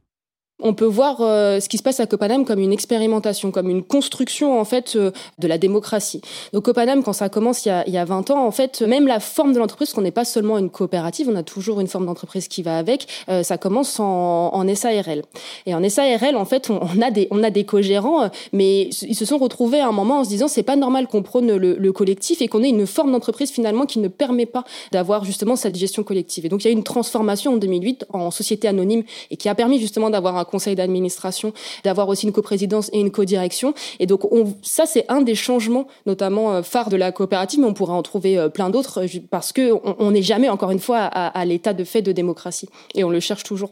on 0.59 0.73
peut 0.73 0.85
voir 0.85 1.17
euh, 1.21 1.59
ce 1.59 1.67
qui 1.67 1.77
se 1.77 1.83
passe 1.83 1.99
à 1.99 2.05
Copanam 2.05 2.45
comme 2.45 2.59
une 2.59 2.71
expérimentation, 2.71 3.51
comme 3.51 3.69
une 3.69 3.83
construction 3.83 4.59
en 4.59 4.65
fait 4.65 4.95
euh, 4.95 5.11
de 5.39 5.47
la 5.47 5.57
démocratie. 5.57 6.21
Donc 6.53 6.65
Copanam, 6.65 7.03
quand 7.03 7.13
ça 7.13 7.29
commence 7.29 7.65
il 7.65 7.69
y 7.69 7.71
a, 7.71 7.83
il 7.87 7.93
y 7.93 7.97
a 7.97 8.05
20 8.05 8.31
ans, 8.31 8.45
en 8.45 8.51
fait, 8.51 8.81
même 8.81 9.07
la 9.07 9.19
forme 9.19 9.53
de 9.53 9.59
l'entreprise, 9.59 9.93
qu'on 9.93 10.01
n'est 10.01 10.11
pas 10.11 10.25
seulement 10.25 10.57
une 10.57 10.69
coopérative, 10.69 11.27
on 11.29 11.35
a 11.35 11.43
toujours 11.43 11.81
une 11.81 11.87
forme 11.87 12.05
d'entreprise 12.05 12.47
qui 12.47 12.61
va 12.61 12.77
avec. 12.77 13.07
Euh, 13.29 13.43
ça 13.43 13.57
commence 13.57 13.99
en, 13.99 14.63
SARL. 14.75 15.23
Et 15.65 15.75
en 15.75 15.89
SARL, 15.89 16.35
en 16.35 16.45
fait, 16.45 16.69
on, 16.69 17.01
a 17.01 17.11
des 17.11 17.29
des 17.51 17.65
co-gérants, 17.65 18.29
mais 18.51 18.89
ils 19.01 19.15
se 19.15 19.25
sont 19.25 19.37
retrouvés 19.37 19.79
à 19.79 19.87
un 19.87 19.91
moment 19.91 20.19
en 20.19 20.23
se 20.23 20.29
disant 20.29 20.47
c'est 20.47 20.63
pas 20.63 20.75
normal 20.75 21.07
qu'on 21.07 21.21
prône 21.21 21.55
le, 21.55 21.75
le, 21.75 21.91
collectif 21.91 22.41
et 22.41 22.47
qu'on 22.47 22.63
ait 22.63 22.69
une 22.69 22.87
forme 22.87 23.11
d'entreprise 23.11 23.51
finalement 23.51 23.85
qui 23.85 23.99
ne 23.99 24.07
permet 24.07 24.45
pas 24.45 24.63
d'avoir 24.91 25.25
justement 25.25 25.55
cette 25.55 25.75
gestion 25.75 26.03
collective. 26.03 26.45
Et 26.45 26.49
donc 26.49 26.63
il 26.63 26.67
y 26.67 26.69
a 26.69 26.73
une 26.73 26.83
transformation 26.83 27.53
en 27.53 27.57
2008 27.57 28.05
en 28.09 28.31
société 28.31 28.67
anonyme 28.67 29.03
et 29.29 29.37
qui 29.37 29.49
a 29.49 29.55
permis 29.55 29.79
justement 29.79 30.09
d'avoir 30.09 30.37
un 30.37 30.45
conseil 30.53 30.75
d'administration, 30.75 31.51
d'avoir 31.83 32.07
aussi 32.09 32.27
une 32.27 32.31
coprésidence 32.31 32.89
et 32.93 32.99
une 32.99 33.11
codirection. 33.11 33.73
Et 33.99 34.05
donc 34.05 34.31
on, 34.31 34.53
ça, 34.61 34.85
c'est 34.85 35.05
un 35.09 35.21
des 35.21 35.35
changements, 35.35 35.87
notamment 36.05 36.53
euh, 36.53 36.61
phares 36.61 36.89
de 36.89 36.97
la 36.97 37.11
coopérative, 37.11 37.59
mais 37.59 37.67
on 37.67 37.73
pourrait 37.73 37.99
en 38.01 38.03
trouver 38.03 38.37
euh, 38.37 38.49
plein 38.49 38.69
d'autres 38.69 39.03
euh, 39.03 39.19
parce 39.29 39.51
que 39.51 39.65
on 39.83 40.11
n'est 40.11 40.21
jamais, 40.21 40.49
encore 40.49 40.71
une 40.71 40.85
fois, 40.87 40.99
à, 40.99 41.27
à 41.27 41.45
l'état 41.45 41.73
de 41.73 41.83
fait 41.83 42.03
de 42.03 42.11
démocratie. 42.11 42.69
Et 42.93 43.03
on 43.03 43.09
le 43.09 43.19
cherche 43.19 43.43
toujours. 43.43 43.71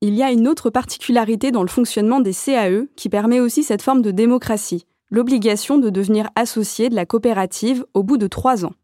Il 0.00 0.14
y 0.14 0.22
a 0.22 0.30
une 0.30 0.48
autre 0.48 0.70
particularité 0.70 1.50
dans 1.50 1.62
le 1.62 1.68
fonctionnement 1.68 2.20
des 2.20 2.32
CAE 2.32 2.86
qui 2.96 3.08
permet 3.08 3.40
aussi 3.40 3.62
cette 3.62 3.82
forme 3.82 4.02
de 4.02 4.10
démocratie, 4.10 4.84
l'obligation 5.10 5.78
de 5.78 5.90
devenir 5.90 6.30
associé 6.36 6.88
de 6.88 6.94
la 6.94 7.06
coopérative 7.06 7.84
au 7.94 8.02
bout 8.02 8.18
de 8.18 8.28
trois 8.28 8.64
ans. 8.64 8.74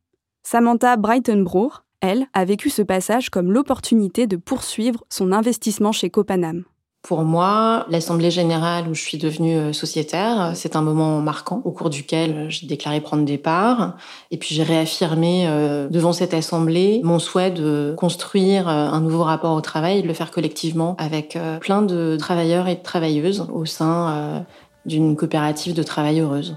Samantha 0.43 0.97
Breitenbroer, 0.97 1.85
elle, 2.01 2.27
a 2.35 2.45
vécu 2.45 2.69
ce 2.69 2.83
passage 2.83 3.31
comme 3.31 3.53
l'opportunité 3.53 4.27
de 4.27 4.37
poursuivre 4.37 5.05
son 5.09 5.33
investissement 5.33 5.93
chez 5.93 6.11
Copanam. 6.11 6.65
Pour 7.05 7.23
moi, 7.23 7.85
l'Assemblée 7.91 8.31
générale 8.31 8.89
où 8.89 8.95
je 8.95 9.03
suis 9.03 9.19
devenue 9.19 9.59
euh, 9.59 9.73
sociétaire, 9.75 10.53
c'est 10.55 10.75
un 10.75 10.81
moment 10.81 11.21
marquant 11.21 11.61
au 11.67 11.71
cours 11.71 11.91
duquel 11.91 12.47
j'ai 12.49 12.67
déclaré 12.67 13.03
prendre 13.03 13.27
des 13.27 13.37
parts. 13.37 13.99
Et 14.31 14.39
puis 14.39 14.55
j'ai 14.55 14.63
réaffirmé 14.63 15.45
euh, 15.47 15.87
devant 15.91 16.15
cette 16.15 16.33
Assemblée 16.33 17.03
mon 17.05 17.19
souhait 17.19 17.51
de 17.51 17.95
construire 17.99 18.71
euh, 18.71 18.89
un 18.89 19.03
nouveau 19.03 19.23
rapport 19.23 19.55
au 19.55 19.61
travail 19.61 19.99
et 19.99 20.03
de 20.03 20.09
le 20.09 20.15
faire 20.15 20.31
collectivement 20.31 20.97
avec 20.99 21.39
plein 21.61 21.83
de 21.83 22.17
travailleurs 22.17 22.69
et 22.69 22.77
de 22.77 22.83
travailleuses 22.83 23.49
au 23.53 23.67
sein 23.67 24.45
d'une 24.87 25.15
coopérative 25.15 25.75
de 25.75 25.83
travail 25.83 26.21
heureuse. 26.21 26.57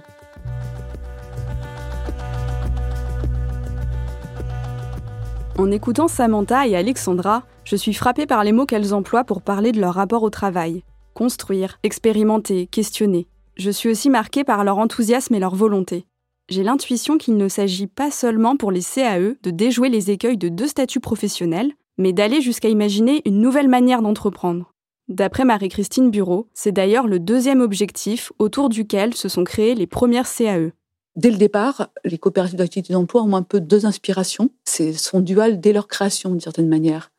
En 5.58 5.72
écoutant 5.72 6.08
Samantha 6.08 6.68
et 6.68 6.76
Alexandra, 6.76 7.42
je 7.64 7.76
suis 7.76 7.96
frappée 7.96 8.28
par 8.28 8.44
les 8.44 8.52
mots 8.52 8.68
qu'elles 8.68 8.94
emploient 8.94 9.24
pour 9.24 9.42
parler 9.42 9.72
de 9.72 9.82
leur 9.82 9.96
rapport 9.96 10.22
au 10.22 10.30
travail. 10.30 10.84
Construire, 11.16 11.80
expérimenter, 11.82 12.68
questionner. 12.68 13.28
Je 13.56 13.72
suis 13.72 13.90
aussi 13.90 14.12
marquée 14.12 14.44
par 14.44 14.64
leur 14.64 14.78
enthousiasme 14.78 15.34
et 15.34 15.40
leur 15.40 15.56
volonté. 15.56 16.06
J'ai 16.48 16.62
l'intuition 16.62 17.18
qu'il 17.18 17.38
ne 17.38 17.50
s'agit 17.50 17.88
pas 17.88 18.12
seulement 18.12 18.56
pour 18.56 18.70
les 18.70 18.84
CAE 18.84 19.34
de 19.42 19.50
déjouer 19.50 19.90
les 19.90 20.12
écueils 20.12 20.38
de 20.38 20.48
deux 20.48 20.68
statuts 20.68 21.00
professionnels, 21.00 21.74
mais 21.98 22.14
d'aller 22.14 22.40
jusqu'à 22.40 22.70
imaginer 22.70 23.24
une 23.26 23.42
nouvelle 23.42 23.68
manière 23.68 24.04
d'entreprendre. 24.04 24.74
D'après 25.08 25.44
Marie-Christine 25.44 26.12
Bureau, 26.12 26.50
c'est 26.54 26.72
d'ailleurs 26.72 27.08
le 27.08 27.18
deuxième 27.18 27.62
objectif 27.62 28.32
autour 28.38 28.70
duquel 28.70 29.16
se 29.16 29.28
sont 29.28 29.44
créées 29.44 29.74
les 29.74 29.88
premières 29.88 30.32
CAE. 30.32 30.74
Dès 31.18 31.32
le 31.32 31.38
départ, 31.38 31.90
les 32.06 32.20
coopératives 32.20 32.60
d'activité 32.60 32.94
d'emploi 32.94 33.24
ont 33.24 33.36
un 33.36 33.42
peu 33.42 33.60
deux 33.60 33.88
inspirations. 33.88 34.52
C'est 34.66 34.94
son 34.94 35.20
dual 35.20 35.60
dès 35.60 35.74
leur 35.74 35.88
création, 35.88 36.30
d'une 36.30 36.40
certaine 36.40 36.70
manière, 36.70 37.12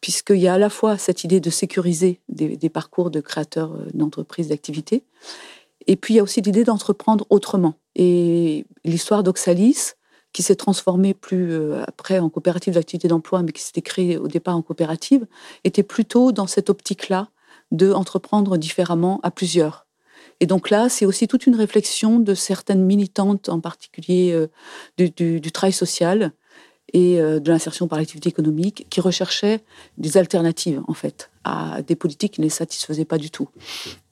puisqu'il 0.00 0.38
y 0.38 0.48
a 0.48 0.54
à 0.54 0.58
la 0.58 0.70
fois 0.70 0.96
cette 0.96 1.22
idée 1.22 1.38
de 1.38 1.50
sécuriser 1.50 2.22
des, 2.30 2.56
des 2.56 2.68
parcours 2.70 3.10
de 3.10 3.20
créateurs 3.20 3.74
euh, 3.74 3.86
d'entreprises 3.92 4.48
d'activité, 4.48 5.04
et 5.86 5.96
puis 5.96 6.14
il 6.14 6.16
y 6.16 6.20
a 6.20 6.22
aussi 6.22 6.40
l'idée 6.40 6.64
d'entreprendre 6.64 7.26
autrement. 7.28 7.74
Et 7.94 8.64
l'histoire 8.84 9.22
d'Oxalis, 9.22 9.92
qui 10.32 10.42
s'est 10.42 10.56
transformée 10.56 11.12
plus 11.12 11.52
euh, 11.52 11.82
après 11.86 12.18
en 12.18 12.30
coopérative 12.30 12.74
d'activité 12.74 13.06
d'emploi, 13.08 13.42
mais 13.42 13.52
qui 13.52 13.60
s'était 13.60 13.82
créée 13.82 14.16
au 14.16 14.28
départ 14.28 14.56
en 14.56 14.62
coopérative, 14.62 15.26
était 15.64 15.82
plutôt 15.82 16.32
dans 16.32 16.46
cette 16.46 16.70
optique-là 16.70 17.28
de 17.70 17.92
entreprendre 17.92 18.56
différemment 18.56 19.20
à 19.22 19.30
plusieurs. 19.30 19.86
Et 20.42 20.46
donc 20.46 20.70
là, 20.70 20.88
c'est 20.88 21.06
aussi 21.06 21.28
toute 21.28 21.46
une 21.46 21.54
réflexion 21.54 22.18
de 22.18 22.34
certaines 22.34 22.82
militantes, 22.84 23.48
en 23.48 23.60
particulier 23.60 24.32
euh, 24.32 24.48
du, 24.98 25.52
travail 25.52 25.72
social 25.72 26.32
et 26.92 27.20
euh, 27.20 27.38
de 27.38 27.48
l'insertion 27.52 27.86
par 27.86 28.00
l'activité 28.00 28.28
économique, 28.28 28.88
qui 28.90 29.00
recherchaient 29.00 29.60
des 29.98 30.16
alternatives, 30.16 30.82
en 30.88 30.94
fait, 30.94 31.30
à 31.44 31.82
des 31.82 31.94
politiques 31.94 32.32
qui 32.32 32.40
ne 32.40 32.46
les 32.46 32.50
satisfaisaient 32.50 33.04
pas 33.04 33.18
du 33.18 33.30
tout. 33.30 33.50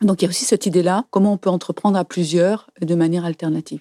Donc 0.03 0.23
il 0.23 0.27
y 0.27 0.29
a 0.29 0.29
aussi 0.29 0.45
cette 0.45 0.67
idée-là, 0.67 1.05
comment 1.11 1.33
on 1.33 1.37
peut 1.37 1.51
entreprendre 1.51 1.99
à 1.99 2.05
plusieurs 2.05 2.71
de 2.81 2.95
manière 2.95 3.25
alternative. 3.25 3.81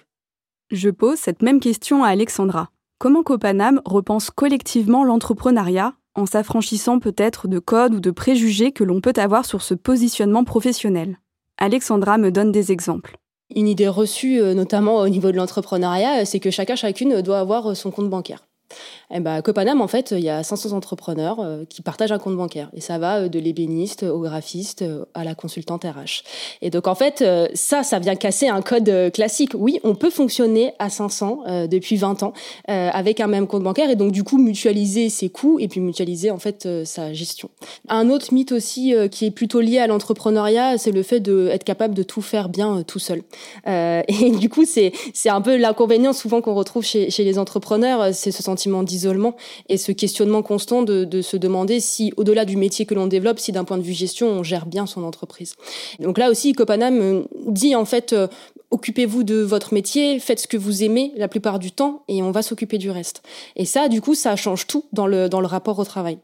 Je 0.72 0.90
pose 0.90 1.20
cette 1.20 1.42
même 1.42 1.60
question 1.60 2.02
à 2.02 2.08
Alexandra. 2.08 2.70
Comment 2.98 3.22
Copanam 3.22 3.80
repense 3.84 4.30
collectivement 4.30 5.04
l'entrepreneuriat 5.04 5.94
en 6.16 6.26
s'affranchissant 6.26 6.98
peut-être 6.98 7.46
de 7.46 7.60
codes 7.60 7.94
ou 7.94 8.00
de 8.00 8.10
préjugés 8.10 8.72
que 8.72 8.82
l'on 8.82 9.00
peut 9.00 9.12
avoir 9.18 9.44
sur 9.44 9.62
ce 9.62 9.74
positionnement 9.74 10.42
professionnel? 10.42 11.20
Alexandra 11.60 12.16
me 12.16 12.30
donne 12.30 12.52
des 12.52 12.72
exemples. 12.72 13.16
Une 13.54 13.68
idée 13.68 13.88
reçue, 13.88 14.40
euh, 14.40 14.54
notamment 14.54 14.96
au 14.96 15.08
niveau 15.08 15.30
de 15.30 15.36
l'entrepreneuriat, 15.36 16.24
c'est 16.24 16.40
que 16.40 16.50
chacun, 16.50 16.74
chacune 16.74 17.20
doit 17.20 17.38
avoir 17.38 17.76
son 17.76 17.90
compte 17.90 18.08
bancaire. 18.08 18.46
Eh 19.12 19.20
ben, 19.20 19.42
Copanam, 19.42 19.80
en 19.80 19.88
fait, 19.88 20.12
il 20.12 20.20
y 20.20 20.28
a 20.28 20.42
500 20.42 20.72
entrepreneurs 20.72 21.40
euh, 21.40 21.64
qui 21.68 21.82
partagent 21.82 22.12
un 22.12 22.18
compte 22.18 22.36
bancaire. 22.36 22.70
Et 22.74 22.80
ça 22.80 22.98
va 22.98 23.18
euh, 23.18 23.28
de 23.28 23.38
l'ébéniste 23.40 24.04
au 24.04 24.20
graphiste 24.20 24.82
euh, 24.82 25.04
à 25.14 25.24
la 25.24 25.34
consultante 25.34 25.84
RH. 25.84 26.22
Et 26.62 26.70
donc, 26.70 26.86
en 26.86 26.94
fait, 26.94 27.24
ça, 27.54 27.82
ça 27.82 27.98
vient 27.98 28.14
casser 28.14 28.48
un 28.48 28.62
code 28.62 29.10
classique. 29.12 29.52
Oui, 29.54 29.80
on 29.82 29.94
peut 29.94 30.10
fonctionner 30.10 30.72
à 30.78 30.90
500 30.90 31.66
depuis 31.68 31.96
20 31.96 32.22
ans 32.22 32.32
avec 32.66 33.20
un 33.20 33.26
même 33.26 33.46
compte 33.46 33.62
bancaire 33.62 33.90
et 33.90 33.96
donc, 33.96 34.12
du 34.12 34.24
coup, 34.24 34.38
mutualiser 34.38 35.08
ses 35.08 35.28
coûts 35.28 35.58
et 35.58 35.68
puis 35.68 35.80
mutualiser, 35.80 36.30
en 36.30 36.38
fait, 36.38 36.68
sa 36.84 37.12
gestion. 37.12 37.50
Un 37.88 38.10
autre 38.10 38.32
mythe 38.32 38.52
aussi 38.52 38.94
qui 39.10 39.26
est 39.26 39.30
plutôt 39.30 39.60
lié 39.60 39.78
à 39.78 39.86
l'entrepreneuriat, 39.86 40.78
c'est 40.78 40.92
le 40.92 41.02
fait 41.02 41.20
d'être 41.20 41.64
capable 41.64 41.94
de 41.94 42.02
tout 42.02 42.22
faire 42.22 42.48
bien 42.48 42.82
tout 42.82 42.98
seul. 42.98 43.22
et 43.66 44.30
du 44.30 44.48
coup, 44.48 44.64
c'est 44.64 44.92
un 45.26 45.40
peu 45.40 45.56
l'inconvénient 45.56 46.12
souvent 46.12 46.40
qu'on 46.40 46.54
retrouve 46.54 46.84
chez 46.84 47.10
les 47.18 47.38
entrepreneurs, 47.38 48.14
c'est 48.14 48.30
se 48.30 48.42
sentir 48.42 48.59
d'isolement 48.82 49.36
et 49.68 49.76
ce 49.76 49.92
questionnement 49.92 50.42
constant 50.42 50.82
de, 50.82 51.04
de 51.04 51.22
se 51.22 51.36
demander 51.36 51.80
si, 51.80 52.12
au-delà 52.16 52.44
du 52.44 52.56
métier 52.56 52.86
que 52.86 52.94
l'on 52.94 53.06
développe, 53.06 53.38
si 53.38 53.52
d'un 53.52 53.64
point 53.64 53.78
de 53.78 53.82
vue 53.82 53.92
gestion, 53.92 54.28
on 54.28 54.42
gère 54.42 54.66
bien 54.66 54.86
son 54.86 55.04
entreprise. 55.04 55.54
Donc 55.98 56.18
là 56.18 56.30
aussi, 56.30 56.52
Copanam 56.52 57.00
euh, 57.00 57.22
dit 57.46 57.74
en 57.74 57.84
fait, 57.84 58.12
euh, 58.12 58.28
occupez-vous 58.70 59.22
de 59.24 59.40
votre 59.40 59.74
métier, 59.74 60.18
faites 60.18 60.40
ce 60.40 60.46
que 60.46 60.56
vous 60.56 60.82
aimez 60.82 61.12
la 61.16 61.28
plupart 61.28 61.58
du 61.58 61.72
temps 61.72 62.04
et 62.08 62.22
on 62.22 62.30
va 62.30 62.42
s'occuper 62.42 62.78
du 62.78 62.90
reste. 62.90 63.22
Et 63.56 63.64
ça, 63.64 63.88
du 63.88 64.00
coup, 64.00 64.14
ça 64.14 64.36
change 64.36 64.66
tout 64.66 64.84
dans 64.92 65.06
le, 65.06 65.28
dans 65.28 65.40
le 65.40 65.46
rapport 65.46 65.78
au 65.78 65.84
travail. 65.84 66.18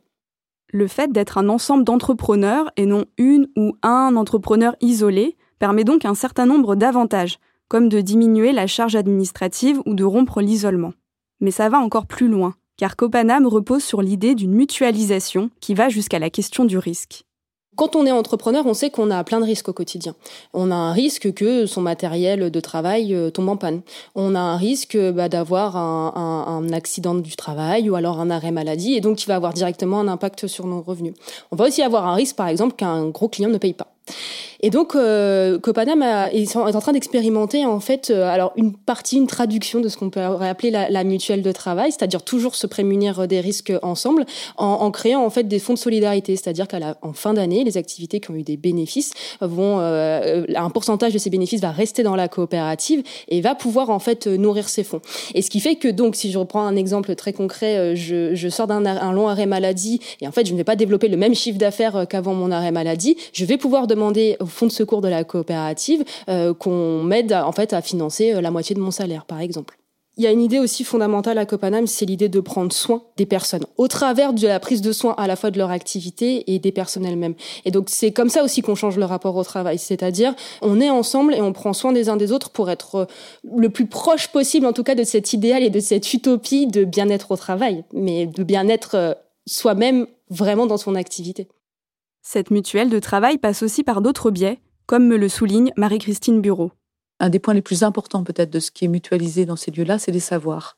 Le 0.68 0.88
fait 0.88 1.12
d'être 1.12 1.38
un 1.38 1.48
ensemble 1.48 1.84
d'entrepreneurs 1.84 2.70
et 2.76 2.86
non 2.86 3.04
une 3.18 3.48
ou 3.56 3.76
un 3.82 4.16
entrepreneur 4.16 4.74
isolé 4.80 5.36
permet 5.58 5.84
donc 5.84 6.04
un 6.04 6.14
certain 6.14 6.46
nombre 6.46 6.74
d'avantages, 6.74 7.38
comme 7.68 7.88
de 7.88 8.00
diminuer 8.00 8.52
la 8.52 8.66
charge 8.66 8.96
administrative 8.96 9.80
ou 9.86 9.94
de 9.94 10.04
rompre 10.04 10.40
l'isolement. 10.40 10.92
Mais 11.40 11.50
ça 11.50 11.68
va 11.68 11.78
encore 11.78 12.06
plus 12.06 12.28
loin, 12.28 12.54
car 12.76 12.96
Copanam 12.96 13.46
repose 13.46 13.84
sur 13.84 14.02
l'idée 14.02 14.34
d'une 14.34 14.52
mutualisation 14.52 15.50
qui 15.60 15.74
va 15.74 15.88
jusqu'à 15.88 16.18
la 16.18 16.30
question 16.30 16.64
du 16.64 16.78
risque. 16.78 17.26
Quand 17.76 17.94
on 17.94 18.06
est 18.06 18.10
entrepreneur, 18.10 18.64
on 18.64 18.72
sait 18.72 18.88
qu'on 18.88 19.10
a 19.10 19.22
plein 19.22 19.38
de 19.38 19.44
risques 19.44 19.68
au 19.68 19.74
quotidien. 19.74 20.14
On 20.54 20.70
a 20.70 20.74
un 20.74 20.92
risque 20.92 21.34
que 21.34 21.66
son 21.66 21.82
matériel 21.82 22.50
de 22.50 22.60
travail 22.60 23.14
euh, 23.14 23.28
tombe 23.28 23.50
en 23.50 23.58
panne. 23.58 23.82
On 24.14 24.34
a 24.34 24.40
un 24.40 24.56
risque 24.56 24.96
bah, 24.96 25.28
d'avoir 25.28 25.76
un, 25.76 26.44
un, 26.46 26.72
accident 26.72 27.14
du 27.14 27.36
travail 27.36 27.90
ou 27.90 27.94
alors 27.94 28.18
un 28.18 28.30
arrêt 28.30 28.50
maladie 28.50 28.94
et 28.94 29.02
donc 29.02 29.18
qui 29.18 29.26
va 29.26 29.36
avoir 29.36 29.52
directement 29.52 30.00
un 30.00 30.08
impact 30.08 30.46
sur 30.46 30.66
nos 30.66 30.80
revenus. 30.80 31.12
On 31.50 31.56
va 31.56 31.66
aussi 31.66 31.82
avoir 31.82 32.06
un 32.06 32.14
risque, 32.14 32.34
par 32.34 32.48
exemple, 32.48 32.76
qu'un 32.76 33.08
gros 33.08 33.28
client 33.28 33.50
ne 33.50 33.58
paye 33.58 33.74
pas. 33.74 33.88
Et 34.60 34.70
donc, 34.70 34.94
euh, 34.94 35.58
Copanam 35.58 36.02
est 36.02 36.56
en 36.56 36.80
train 36.80 36.92
d'expérimenter 36.92 37.64
en 37.64 37.80
fait, 37.80 38.10
euh, 38.10 38.28
alors 38.28 38.52
une 38.56 38.72
partie, 38.72 39.16
une 39.16 39.26
traduction 39.26 39.80
de 39.80 39.88
ce 39.88 39.96
qu'on 39.96 40.10
peut 40.10 40.20
appeler 40.20 40.70
la, 40.70 40.88
la, 40.88 41.04
mutuelle 41.04 41.42
de 41.42 41.52
travail, 41.52 41.92
c'est-à-dire 41.92 42.22
toujours 42.22 42.54
se 42.54 42.66
prémunir 42.66 43.28
des 43.28 43.40
risques 43.40 43.72
ensemble, 43.82 44.24
en, 44.56 44.90
créant 44.90 45.24
en 45.24 45.30
fait 45.30 45.44
des 45.44 45.58
fonds 45.58 45.74
de 45.74 45.78
solidarité, 45.78 46.36
c'est-à-dire 46.36 46.68
qu'à 46.68 46.96
en 47.02 47.12
fin 47.12 47.34
d'année, 47.34 47.64
les 47.64 47.76
activités 47.76 48.20
qui 48.20 48.30
ont 48.30 48.34
eu 48.34 48.42
des 48.42 48.56
bénéfices 48.56 49.12
vont, 49.40 49.78
euh, 49.80 50.44
un 50.54 50.70
pourcentage 50.70 51.12
de 51.12 51.18
ces 51.18 51.30
bénéfices 51.30 51.60
va 51.60 51.70
rester 51.70 52.02
dans 52.02 52.16
la 52.16 52.28
coopérative 52.28 53.02
et 53.28 53.40
va 53.40 53.54
pouvoir 53.54 53.90
en 53.90 53.98
fait 53.98 54.26
nourrir 54.26 54.68
ces 54.68 54.84
fonds. 54.84 55.00
Et 55.34 55.42
ce 55.42 55.50
qui 55.50 55.60
fait 55.60 55.76
que 55.76 55.88
donc, 55.88 56.16
si 56.16 56.30
je 56.30 56.38
reprends 56.38 56.66
un 56.66 56.76
exemple 56.76 57.14
très 57.14 57.32
concret, 57.32 57.94
je, 57.94 58.34
je 58.34 58.48
sors 58.48 58.66
d'un 58.66 58.86
un 58.86 59.12
long 59.12 59.28
arrêt 59.28 59.46
maladie 59.46 60.00
et 60.20 60.28
en 60.28 60.32
fait, 60.32 60.46
je 60.46 60.52
ne 60.52 60.56
vais 60.56 60.64
pas 60.64 60.76
développer 60.76 61.08
le 61.08 61.16
même 61.16 61.34
chiffre 61.34 61.58
d'affaires 61.58 62.06
qu'avant 62.08 62.34
mon 62.34 62.50
arrêt 62.50 62.72
maladie, 62.72 63.16
je 63.32 63.44
vais 63.44 63.56
pouvoir 63.56 63.86
demander 63.86 64.36
fonds 64.46 64.66
de 64.66 64.72
secours 64.72 65.00
de 65.00 65.08
la 65.08 65.24
coopérative 65.24 66.04
euh, 66.28 66.54
qu'on 66.54 67.02
m'aide 67.02 67.32
en 67.32 67.52
fait 67.52 67.72
à 67.72 67.82
financer 67.82 68.32
euh, 68.32 68.40
la 68.40 68.50
moitié 68.50 68.74
de 68.74 68.80
mon 68.80 68.90
salaire, 68.90 69.24
par 69.24 69.40
exemple. 69.40 69.78
Il 70.18 70.24
y 70.24 70.26
a 70.26 70.30
une 70.30 70.40
idée 70.40 70.58
aussi 70.58 70.82
fondamentale 70.82 71.36
à 71.36 71.44
Copanam, 71.44 71.86
c'est 71.86 72.06
l'idée 72.06 72.30
de 72.30 72.40
prendre 72.40 72.72
soin 72.72 73.02
des 73.18 73.26
personnes, 73.26 73.66
au 73.76 73.86
travers 73.86 74.32
de 74.32 74.46
la 74.46 74.58
prise 74.58 74.80
de 74.80 74.90
soin 74.90 75.14
à 75.18 75.26
la 75.26 75.36
fois 75.36 75.50
de 75.50 75.58
leur 75.58 75.70
activité 75.70 76.54
et 76.54 76.58
des 76.58 76.72
personnes 76.72 77.04
elles-mêmes. 77.04 77.34
Et 77.66 77.70
donc 77.70 77.90
c'est 77.90 78.12
comme 78.12 78.30
ça 78.30 78.42
aussi 78.42 78.62
qu'on 78.62 78.74
change 78.74 78.96
le 78.96 79.04
rapport 79.04 79.36
au 79.36 79.44
travail, 79.44 79.76
c'est-à-dire 79.76 80.34
on 80.62 80.80
est 80.80 80.88
ensemble 80.88 81.34
et 81.34 81.42
on 81.42 81.52
prend 81.52 81.74
soin 81.74 81.92
des 81.92 82.08
uns 82.08 82.16
des 82.16 82.32
autres 82.32 82.48
pour 82.48 82.70
être 82.70 82.94
euh, 82.94 83.04
le 83.58 83.68
plus 83.68 83.84
proche 83.84 84.28
possible 84.28 84.64
en 84.64 84.72
tout 84.72 84.84
cas 84.84 84.94
de 84.94 85.04
cet 85.04 85.34
idéal 85.34 85.62
et 85.62 85.70
de 85.70 85.80
cette 85.80 86.14
utopie 86.14 86.66
de 86.66 86.84
bien-être 86.84 87.32
au 87.32 87.36
travail, 87.36 87.84
mais 87.92 88.26
de 88.26 88.42
bien-être 88.42 89.18
soi-même 89.46 90.06
vraiment 90.30 90.64
dans 90.64 90.78
son 90.78 90.94
activité. 90.94 91.46
Cette 92.28 92.50
mutuelle 92.50 92.90
de 92.90 92.98
travail 92.98 93.38
passe 93.38 93.62
aussi 93.62 93.84
par 93.84 94.02
d'autres 94.02 94.32
biais, 94.32 94.58
comme 94.86 95.06
me 95.06 95.16
le 95.16 95.28
souligne 95.28 95.70
Marie-Christine 95.76 96.40
Bureau. 96.40 96.72
Un 97.20 97.28
des 97.28 97.38
points 97.38 97.54
les 97.54 97.62
plus 97.62 97.84
importants 97.84 98.24
peut-être 98.24 98.50
de 98.50 98.58
ce 98.58 98.72
qui 98.72 98.84
est 98.84 98.88
mutualisé 98.88 99.46
dans 99.46 99.54
ces 99.54 99.70
lieux-là, 99.70 100.00
c'est 100.00 100.10
les 100.10 100.18
savoirs 100.18 100.76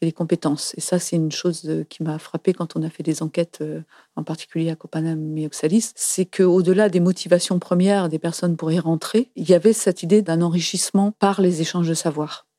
et 0.00 0.06
les 0.06 0.12
compétences. 0.12 0.74
Et 0.76 0.80
ça, 0.80 0.98
c'est 0.98 1.14
une 1.14 1.30
chose 1.30 1.62
euh, 1.66 1.84
qui 1.84 2.02
m'a 2.02 2.18
frappée 2.18 2.52
quand 2.52 2.76
on 2.76 2.82
a 2.82 2.90
fait 2.90 3.04
des 3.04 3.22
enquêtes, 3.22 3.58
euh, 3.60 3.82
en 4.16 4.24
particulier 4.24 4.68
à 4.68 4.74
Copanam 4.74 5.38
et 5.38 5.46
Oxalis, 5.46 5.92
c'est 5.94 6.26
qu'au-delà 6.26 6.88
des 6.88 6.98
motivations 6.98 7.60
premières 7.60 8.08
des 8.08 8.18
personnes 8.18 8.56
pour 8.56 8.72
y 8.72 8.80
rentrer, 8.80 9.30
il 9.36 9.48
y 9.48 9.54
avait 9.54 9.72
cette 9.72 10.02
idée 10.02 10.22
d'un 10.22 10.42
enrichissement 10.42 11.12
par 11.12 11.40
les 11.40 11.60
échanges 11.60 11.88
de 11.88 11.94
savoir. 11.94 12.49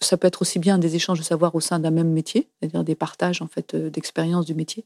Ça 0.00 0.16
peut 0.16 0.28
être 0.28 0.42
aussi 0.42 0.58
bien 0.58 0.78
des 0.78 0.94
échanges 0.94 1.18
de 1.18 1.24
savoir 1.24 1.54
au 1.54 1.60
sein 1.60 1.78
d'un 1.78 1.90
même 1.90 2.10
métier, 2.10 2.48
c'est-à-dire 2.60 2.84
des 2.84 2.94
partages 2.94 3.40
en 3.40 3.46
fait 3.46 3.74
euh, 3.74 3.88
d'expérience 3.88 4.44
du 4.44 4.54
métier, 4.54 4.84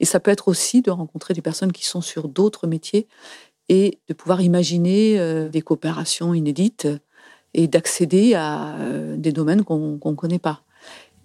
et 0.00 0.04
ça 0.04 0.18
peut 0.18 0.30
être 0.30 0.48
aussi 0.48 0.80
de 0.80 0.90
rencontrer 0.90 1.34
des 1.34 1.42
personnes 1.42 1.72
qui 1.72 1.84
sont 1.84 2.00
sur 2.00 2.28
d'autres 2.28 2.66
métiers 2.66 3.06
et 3.68 3.98
de 4.08 4.14
pouvoir 4.14 4.40
imaginer 4.40 5.18
euh, 5.18 5.48
des 5.48 5.60
coopérations 5.60 6.32
inédites 6.32 6.88
et 7.52 7.68
d'accéder 7.68 8.34
à 8.34 8.76
euh, 8.76 9.16
des 9.16 9.32
domaines 9.32 9.64
qu'on 9.64 9.98
ne 10.02 10.14
connaît 10.14 10.38
pas. 10.38 10.62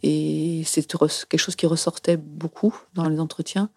Et 0.03 0.63
c'est 0.65 0.85
quelque 0.85 1.37
chose 1.37 1.55
qui 1.55 1.67
ressortait 1.67 2.17
beaucoup 2.17 2.75
dans 2.95 3.07
les 3.07 3.19
entretiens, 3.19 3.69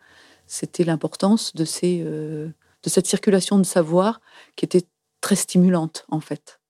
c'était 0.46 0.84
l'importance 0.84 1.54
de, 1.54 1.64
de 1.64 2.88
cette 2.88 3.06
circulation 3.06 3.58
de 3.58 3.64
savoir 3.64 4.20
qui 4.56 4.64
était 4.64 4.82
très 5.20 5.36
stimulante 5.36 6.06
en 6.08 6.20
fait. 6.20 6.60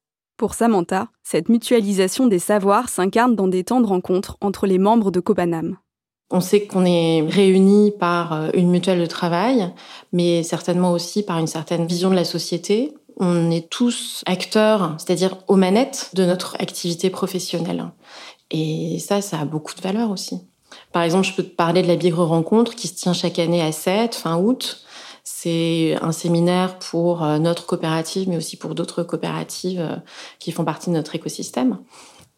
Pour 0.44 0.52
Samantha, 0.52 1.09
cette 1.22 1.48
mutualisation 1.48 2.26
des 2.26 2.38
savoirs 2.38 2.90
s'incarne 2.90 3.35
dans 3.35 3.48
des 3.48 3.64
temps 3.64 3.80
de 3.80 3.87
rencontre 3.87 4.37
entre 4.42 4.66
les 4.66 4.76
membres 4.76 5.11
de 5.11 5.18
Copanam. 5.18 5.78
On 6.30 6.42
sait 6.42 6.66
qu'on 6.66 6.85
est 6.85 7.22
réunis 7.26 7.92
par 7.98 8.35
euh, 8.35 8.50
une 8.52 8.68
mutuelle 8.68 9.00
de 9.00 9.07
travail, 9.07 9.72
mais 10.12 10.42
certainement 10.42 10.92
aussi 10.92 11.22
par 11.22 11.38
une 11.38 11.46
certaine 11.46 11.87
vision 11.87 12.11
de 12.11 12.14
la 12.14 12.26
société. 12.26 12.92
On 13.16 13.50
est 13.50 13.70
tous 13.70 14.22
acteurs, 14.26 14.94
c'est-à-dire 14.98 15.38
aux 15.48 15.57
manettes 15.57 16.11
de 16.12 16.26
notre 16.26 16.57
activité 16.61 17.09
professionnelle. 17.09 17.87
Et 18.50 18.98
ça, 18.98 19.22
ça 19.22 19.40
a 19.40 19.46
beaucoup 19.46 19.74
de 19.74 19.80
valeur 19.80 20.11
aussi. 20.11 20.40
Par 20.92 21.04
exemple, 21.04 21.26
je 21.26 21.33
peux 21.33 21.42
te 21.42 21.57
parler 21.57 21.80
de 21.80 21.88
la 21.88 21.96
Bigre 21.96 22.26
Rencontre 22.26 22.74
qui 22.74 22.88
se 22.88 22.94
tient 22.96 23.14
chaque 23.14 23.38
année 23.38 23.62
à 23.62 23.72
7, 23.72 24.14
fin 24.14 24.37
août. 24.37 24.85
C'est 25.26 25.96
un 26.02 26.12
séminaire 26.12 26.78
pour 26.78 27.24
euh, 27.24 27.38
notre 27.38 27.64
coopérative, 27.64 28.28
mais 28.28 28.37
aussi 28.37 28.58
pour 28.58 28.74
d'autres 28.74 29.02
coopératives 29.02 29.80
euh, 29.80 29.96
qui 30.38 30.52
font 30.52 30.66
partie 30.66 30.90
de 30.90 30.94
notre 30.94 31.14
écosystème. 31.14 31.78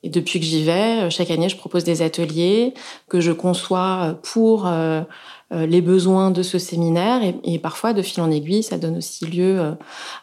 Et 0.05 0.09
depuis 0.09 0.38
que 0.38 0.46
j'y 0.46 0.62
vais, 0.62 1.03
euh, 1.03 1.11
chaque 1.11 1.33
année, 1.33 1.49
je 1.49 1.57
propose 1.57 1.83
des 1.83 2.01
ateliers 2.03 2.75
que 3.09 3.20
je 3.20 3.33
conçois 3.33 4.20
pour 4.22 4.70
les 5.51 5.81
besoins 5.81 6.31
de 6.31 6.42
ce 6.42 6.59
séminaire. 6.59 7.22
Et, 7.42 7.59
parfois, 7.59 7.92
de 7.92 8.03
fil 8.03 8.22
en 8.22 8.31
aiguille, 8.31 8.62
ça 8.62 8.79
donne 8.79 8.99
aussi 8.99 9.27
lieu 9.27 9.77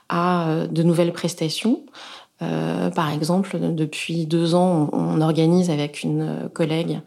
à 0.07 0.67
de 0.69 0.83
nouvelles 0.83 1.13
prestations. 1.13 1.85
par 2.39 3.11
exemple, 3.13 3.57
depuis 3.73 4.25
deux 4.25 4.53
ans, 4.53 4.89
on 4.91 5.21
organise 5.21 5.69
avec 5.69 6.03
une 6.03 6.49
collègue 6.53 7.01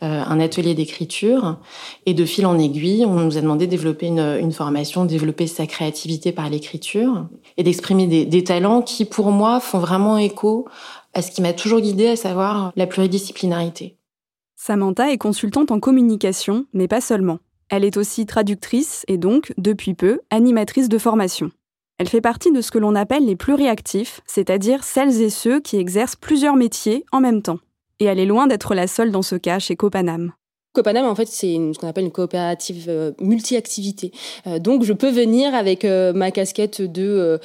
un 0.00 0.40
atelier 0.40 0.74
d'écriture. 0.74 1.58
Et 2.06 2.14
de 2.14 2.24
fil 2.24 2.46
en 2.46 2.58
aiguille, 2.58 3.04
on 3.06 3.14
nous 3.14 3.38
a 3.38 3.40
demandé 3.40 3.66
de 3.66 3.70
développer 3.70 4.06
une, 4.06 4.52
formation, 4.52 5.04
développer 5.04 5.46
sa 5.46 5.66
créativité 5.66 6.32
par 6.32 6.50
l'écriture 6.50 7.26
et 7.56 7.62
d'exprimer 7.62 8.06
des, 8.06 8.26
des 8.26 8.44
talents 8.44 8.82
qui, 8.82 9.04
pour 9.04 9.30
moi, 9.30 9.60
font 9.60 9.78
vraiment 9.78 10.18
écho 10.18 10.66
à 11.14 11.22
ce 11.22 11.30
qui 11.30 11.42
m'a 11.42 11.52
toujours 11.52 11.80
guidée, 11.80 12.08
à 12.08 12.16
savoir 12.16 12.72
la 12.76 12.86
pluridisciplinarité. 12.86 13.96
Samantha 14.56 15.12
est 15.12 15.18
consultante 15.18 15.70
en 15.70 15.80
communication, 15.80 16.66
mais 16.72 16.88
pas 16.88 17.00
seulement. 17.00 17.38
Elle 17.70 17.84
est 17.84 17.96
aussi 17.96 18.26
traductrice 18.26 19.04
et 19.08 19.18
donc, 19.18 19.52
depuis 19.58 19.94
peu, 19.94 20.20
animatrice 20.30 20.88
de 20.88 20.98
formation. 20.98 21.50
Elle 21.98 22.08
fait 22.08 22.20
partie 22.20 22.50
de 22.50 22.60
ce 22.60 22.70
que 22.70 22.78
l'on 22.78 22.94
appelle 22.94 23.24
les 23.24 23.36
pluriactifs, 23.36 24.20
c'est-à-dire 24.26 24.82
celles 24.82 25.22
et 25.22 25.30
ceux 25.30 25.60
qui 25.60 25.76
exercent 25.76 26.16
plusieurs 26.16 26.56
métiers 26.56 27.04
en 27.12 27.20
même 27.20 27.42
temps. 27.42 27.58
Et 28.00 28.06
elle 28.06 28.18
est 28.18 28.26
loin 28.26 28.46
d'être 28.46 28.74
la 28.74 28.86
seule 28.86 29.10
dans 29.10 29.22
ce 29.22 29.36
cas 29.36 29.58
chez 29.58 29.76
Copanam. 29.76 30.32
Copanam, 30.74 31.06
en 31.06 31.14
fait, 31.14 31.28
c'est 31.28 31.54
ce 31.54 31.78
qu'on 31.78 31.86
appelle 31.86 32.04
une 32.04 32.10
coopérative 32.10 32.86
euh, 32.88 33.12
multi-activité. 33.20 34.10
Euh, 34.48 34.58
donc, 34.58 34.82
je 34.82 34.92
peux 34.92 35.08
venir 35.08 35.54
avec 35.54 35.84
euh, 35.84 36.12
ma 36.12 36.32
casquette 36.32 36.82
de 36.82 37.38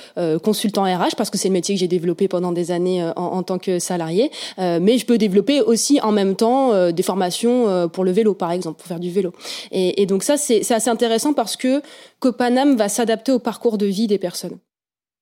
consultant 0.43 0.83
RH 0.83 1.15
parce 1.15 1.29
que 1.29 1.37
c'est 1.37 1.47
le 1.47 1.53
métier 1.53 1.75
que 1.75 1.79
j'ai 1.79 1.87
développé 1.87 2.27
pendant 2.27 2.51
des 2.51 2.71
années 2.71 3.07
en, 3.15 3.43
tant 3.43 3.59
que 3.59 3.77
salarié. 3.77 4.31
mais 4.57 4.97
je 4.97 5.05
peux 5.05 5.17
développer 5.17 5.61
aussi 5.61 6.01
en 6.01 6.11
même 6.11 6.35
temps 6.35 6.91
des 6.91 7.03
formations 7.03 7.87
pour 7.89 8.03
le 8.03 8.11
vélo, 8.11 8.33
par 8.33 8.51
exemple, 8.51 8.79
pour 8.79 8.87
faire 8.87 8.99
du 8.99 9.11
vélo. 9.11 9.31
Et, 9.71 10.01
et 10.01 10.05
donc 10.05 10.23
ça, 10.23 10.37
c'est 10.37 10.71
assez 10.71 10.89
intéressant 10.89 11.33
parce 11.33 11.55
que 11.55 11.81
Copanam 12.19 12.75
va 12.75 12.89
s'adapter 12.89 13.31
au 13.31 13.39
parcours 13.39 13.77
de 13.77 13.85
vie 13.85 14.07
des 14.07 14.17
personnes. 14.17 14.57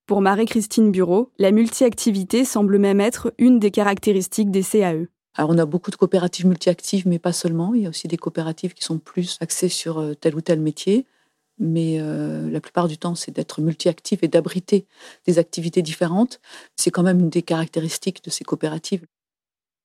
Pour 0.08 0.22
Marie-Christine 0.22 0.92
Bureau, 0.92 1.32
la 1.38 1.52
multi-activité 1.52 2.46
semble 2.46 2.80
même 2.80 3.02
être 3.02 3.34
une 3.38 3.60
des 3.60 3.72
caractéristiques 3.72 4.52
des 4.52 4.64
CAE. 4.64 5.08
Alors 5.38 5.52
on 5.52 5.58
a 5.60 5.66
beaucoup 5.66 5.92
de 5.92 5.96
coopératives 5.96 6.48
multi-actives, 6.48 7.08
mais 7.08 7.20
pas 7.20 7.32
seulement. 7.32 7.76
Il 7.76 7.84
y 7.84 7.86
a 7.86 7.90
aussi 7.90 8.08
des 8.08 8.18
coopératives 8.18 8.74
qui 8.74 8.84
sont 8.84 8.98
plus 8.98 9.38
axées 9.40 9.70
sur 9.70 10.00
euh, 10.00 10.16
tel 10.16 10.36
ou 10.36 10.42
tel 10.42 10.60
métier. 10.60 11.06
Mais 11.60 11.98
euh, 12.00 12.50
la 12.50 12.60
plupart 12.60 12.88
du 12.88 12.98
temps, 12.98 13.16
c'est 13.16 13.32
d'être 13.32 13.62
multi-active 13.62 14.20
et 14.24 14.28
d'abriter 14.28 14.86
des 15.26 15.40
activités 15.40 15.82
différentes. 15.82 16.40
C'est 16.76 16.92
quand 16.92 17.04
même 17.04 17.20
une 17.20 17.30
des 17.30 17.44
caractéristiques 17.44 18.24
de 18.24 18.30
ces 18.30 18.44
coopératives. 18.44 19.06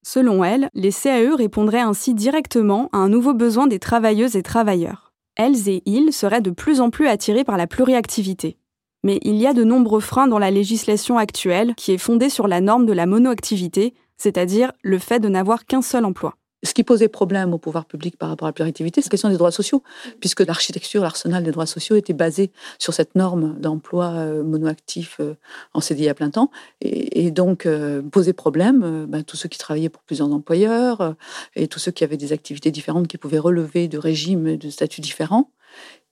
Selon 0.04 0.42
elle, 0.42 0.68
les 0.74 0.90
CAE 0.90 1.36
répondraient 1.36 1.80
ainsi 1.80 2.14
directement 2.14 2.88
à 2.92 2.98
un 2.98 3.08
nouveau 3.08 3.34
besoin 3.34 3.66
des 3.66 3.78
travailleuses 3.78 4.36
et 4.36 4.42
travailleurs. 4.42 5.12
Elles 5.36 5.68
et 5.68 5.82
ils 5.86 6.12
seraient 6.12 6.40
de 6.40 6.50
plus 6.50 6.80
en 6.80 6.90
plus 6.90 7.06
attirés 7.06 7.44
par 7.44 7.56
la 7.56 7.66
pluriactivité. 7.66 8.58
Mais 9.04 9.18
il 9.22 9.36
y 9.36 9.46
a 9.46 9.54
de 9.54 9.64
nombreux 9.64 10.00
freins 10.00 10.28
dans 10.28 10.38
la 10.38 10.50
législation 10.50 11.18
actuelle 11.18 11.74
qui 11.74 11.92
est 11.92 11.98
fondée 11.98 12.28
sur 12.30 12.48
la 12.48 12.60
norme 12.60 12.86
de 12.86 12.92
la 12.92 13.06
monoactivité 13.06 13.94
c'est-à-dire 14.22 14.70
le 14.82 14.98
fait 14.98 15.18
de 15.18 15.28
n'avoir 15.28 15.66
qu'un 15.66 15.82
seul 15.82 16.04
emploi. 16.04 16.36
Ce 16.64 16.74
qui 16.74 16.84
posait 16.84 17.08
problème 17.08 17.52
au 17.54 17.58
pouvoir 17.58 17.86
public 17.86 18.16
par 18.16 18.28
rapport 18.28 18.46
à 18.46 18.50
la 18.50 18.52
pluriactivité, 18.52 19.00
c'est 19.00 19.08
la 19.08 19.10
question 19.10 19.28
des 19.30 19.36
droits 19.36 19.50
sociaux, 19.50 19.82
puisque 20.20 20.46
l'architecture, 20.46 21.02
l'arsenal 21.02 21.42
des 21.42 21.50
droits 21.50 21.66
sociaux 21.66 21.96
était 21.96 22.12
basé 22.12 22.52
sur 22.78 22.94
cette 22.94 23.16
norme 23.16 23.58
d'emploi 23.58 24.12
euh, 24.12 24.44
monoactif 24.44 25.16
euh, 25.18 25.34
en 25.74 25.80
CDI 25.80 26.08
à 26.08 26.14
plein 26.14 26.30
temps, 26.30 26.52
et, 26.80 27.32
donc 27.32 27.66
euh, 27.66 28.00
posait 28.00 28.32
problème 28.32 29.06
ben, 29.08 29.24
tous 29.24 29.36
ceux 29.36 29.48
qui 29.48 29.58
travaillaient 29.58 29.88
pour 29.88 30.04
plusieurs 30.04 30.32
employeurs 30.32 31.16
et 31.56 31.66
tous 31.66 31.80
ceux 31.80 31.90
qui 31.90 32.04
avaient 32.04 32.16
des 32.16 32.32
activités 32.32 32.70
différentes 32.70 33.08
qui 33.08 33.18
pouvaient 33.18 33.40
relever 33.40 33.88
de 33.88 33.98
régimes 33.98 34.56
de 34.56 34.70
statuts 34.70 35.00
différents. 35.00 35.50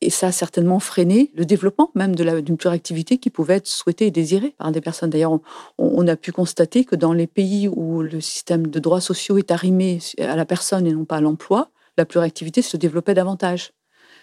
Et 0.03 0.09
ça 0.09 0.29
a 0.29 0.33
certainement 0.33 0.81
freiné 0.81 1.31
le 1.35 1.45
développement 1.45 1.91
même 1.95 2.15
d'une 2.15 2.57
pluriactivité 2.57 3.19
qui 3.19 3.29
pouvait 3.29 3.57
être 3.57 3.67
souhaitée 3.67 4.07
et 4.07 4.11
désirée 4.11 4.55
par 4.57 4.73
des 4.73 4.81
personnes. 4.81 5.11
D'ailleurs, 5.11 5.39
on, 5.77 6.09
a 6.09 6.17
pu 6.17 6.33
constater 6.33 6.85
que 6.85 6.97
dans 6.97 7.13
les 7.13 7.27
pays 7.27 7.69
où 7.69 8.01
le 8.01 8.21
système 8.21 8.67
de 8.67 8.79
droits 8.79 9.03
sociaux 9.03 9.37
est 9.37 9.51
arrimé 9.51 9.99
à 10.19 10.37
la 10.37 10.47
personne 10.47 10.87
et 10.87 10.93
non 10.93 11.05
pas 11.05 11.17
à 11.17 11.21
l'emploi, 11.21 11.71
la 11.99 12.07
pluriactivité 12.07 12.63
se 12.63 12.79
développait 12.79 13.13
davantage. 13.13 13.73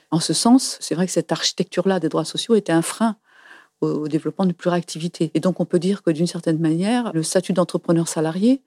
En 0.10 0.20
ce 0.20 0.34
sens, 0.34 0.78
c'est 0.80 0.96
vrai 0.96 1.06
que 1.06 1.12
cette 1.12 1.32
architecture-là 1.32 2.00
des 2.00 2.10
droits 2.10 2.26
sociaux 2.26 2.56
était 2.56 2.72
un 2.72 2.82
frein 2.82 3.18
au, 3.82 4.08
développement 4.08 4.46
de 4.46 4.54
pluriactivité. 4.54 5.30
Et 5.36 5.40
donc, 5.40 5.60
on 5.60 5.66
peut 5.66 5.80
dire 5.80 6.02
que 6.02 6.10
d'une 6.10 6.28
certaine 6.28 6.60
manière, 6.60 7.12
le 7.13 7.22
statut 7.22 7.54
d'entrepreneur 7.54 8.08
salarié 8.08 8.62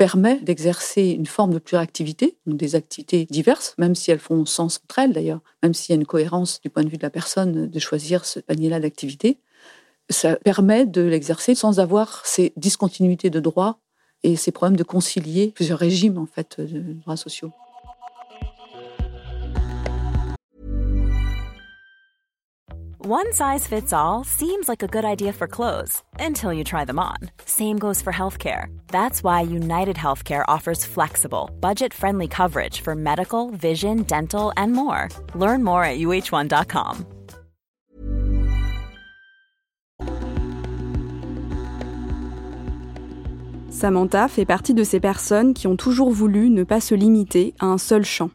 permet 0.00 0.40
d'exercer 0.40 1.10
une 1.10 1.26
forme 1.26 1.52
de 1.52 1.58
pluriactivité, 1.58 2.38
des 2.46 2.74
activités 2.74 3.26
diverses, 3.26 3.74
même 3.76 3.94
si 3.94 4.10
elles 4.10 4.18
font 4.18 4.46
sens 4.46 4.80
entre 4.82 5.00
elles 5.00 5.12
d'ailleurs, 5.12 5.42
même 5.62 5.74
s'il 5.74 5.92
y 5.92 5.98
a 5.98 6.00
une 6.00 6.06
cohérence 6.06 6.58
du 6.62 6.70
point 6.70 6.84
de 6.84 6.88
vue 6.88 6.96
de 6.96 7.02
la 7.02 7.10
personne 7.10 7.66
de 7.66 7.78
choisir 7.78 8.24
ce 8.24 8.40
panier-là 8.40 8.80
d'activités. 8.80 9.36
Ça 10.08 10.36
permet 10.36 10.86
de 10.86 11.02
l'exercer 11.02 11.54
sans 11.54 11.80
avoir 11.80 12.24
ces 12.24 12.54
discontinuités 12.56 13.28
de 13.28 13.40
droits 13.40 13.78
et 14.22 14.36
ces 14.36 14.52
problèmes 14.52 14.78
de 14.78 14.84
concilier 14.84 15.52
plusieurs 15.54 15.78
régimes 15.78 16.16
en 16.16 16.24
fait 16.24 16.58
de 16.62 16.94
droits 16.94 17.18
sociaux. 17.18 17.52
One 23.12 23.32
size 23.32 23.66
fits 23.66 23.92
all 23.92 24.22
seems 24.22 24.68
like 24.68 24.84
a 24.84 24.86
good 24.86 25.04
idea 25.04 25.32
for 25.32 25.48
clothes 25.48 26.04
until 26.20 26.52
you 26.52 26.62
try 26.62 26.84
them 26.84 27.00
on. 27.00 27.16
Same 27.44 27.76
goes 27.76 28.00
for 28.00 28.12
healthcare. 28.12 28.66
That's 28.86 29.24
why 29.24 29.40
United 29.40 29.96
Healthcare 29.96 30.44
offers 30.46 30.84
flexible, 30.84 31.50
budget 31.58 31.92
friendly 31.92 32.28
coverage 32.28 32.82
for 32.82 32.94
medical, 32.94 33.50
vision, 33.50 34.04
dental, 34.04 34.52
and 34.56 34.72
more. 34.72 35.08
Learn 35.34 35.64
more 35.64 35.82
at 35.82 35.98
uh1.com. 35.98 37.04
Samantha 43.70 44.28
fait 44.28 44.46
partie 44.46 44.74
de 44.74 44.84
ces 44.84 45.00
personnes 45.00 45.52
qui 45.52 45.66
ont 45.66 45.76
toujours 45.76 46.12
voulu 46.12 46.48
ne 46.48 46.62
pas 46.62 46.80
se 46.80 46.94
limiter 46.94 47.54
à 47.58 47.66
un 47.66 47.78
seul 47.78 48.04
champ. 48.04 48.30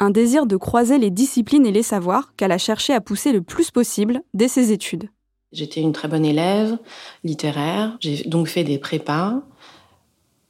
Un 0.00 0.10
désir 0.10 0.46
de 0.46 0.56
croiser 0.56 0.98
les 0.98 1.10
disciplines 1.10 1.66
et 1.66 1.72
les 1.72 1.82
savoirs 1.82 2.32
qu'elle 2.36 2.52
a 2.52 2.58
cherché 2.58 2.94
à 2.94 3.00
pousser 3.00 3.32
le 3.32 3.42
plus 3.42 3.70
possible 3.70 4.22
dès 4.34 4.48
ses 4.48 4.72
études. 4.72 5.10
J'étais 5.52 5.80
une 5.80 5.92
très 5.92 6.08
bonne 6.08 6.24
élève 6.24 6.78
littéraire, 7.22 7.96
j'ai 8.00 8.24
donc 8.24 8.46
fait 8.48 8.64
des 8.64 8.78
prépas. 8.78 9.42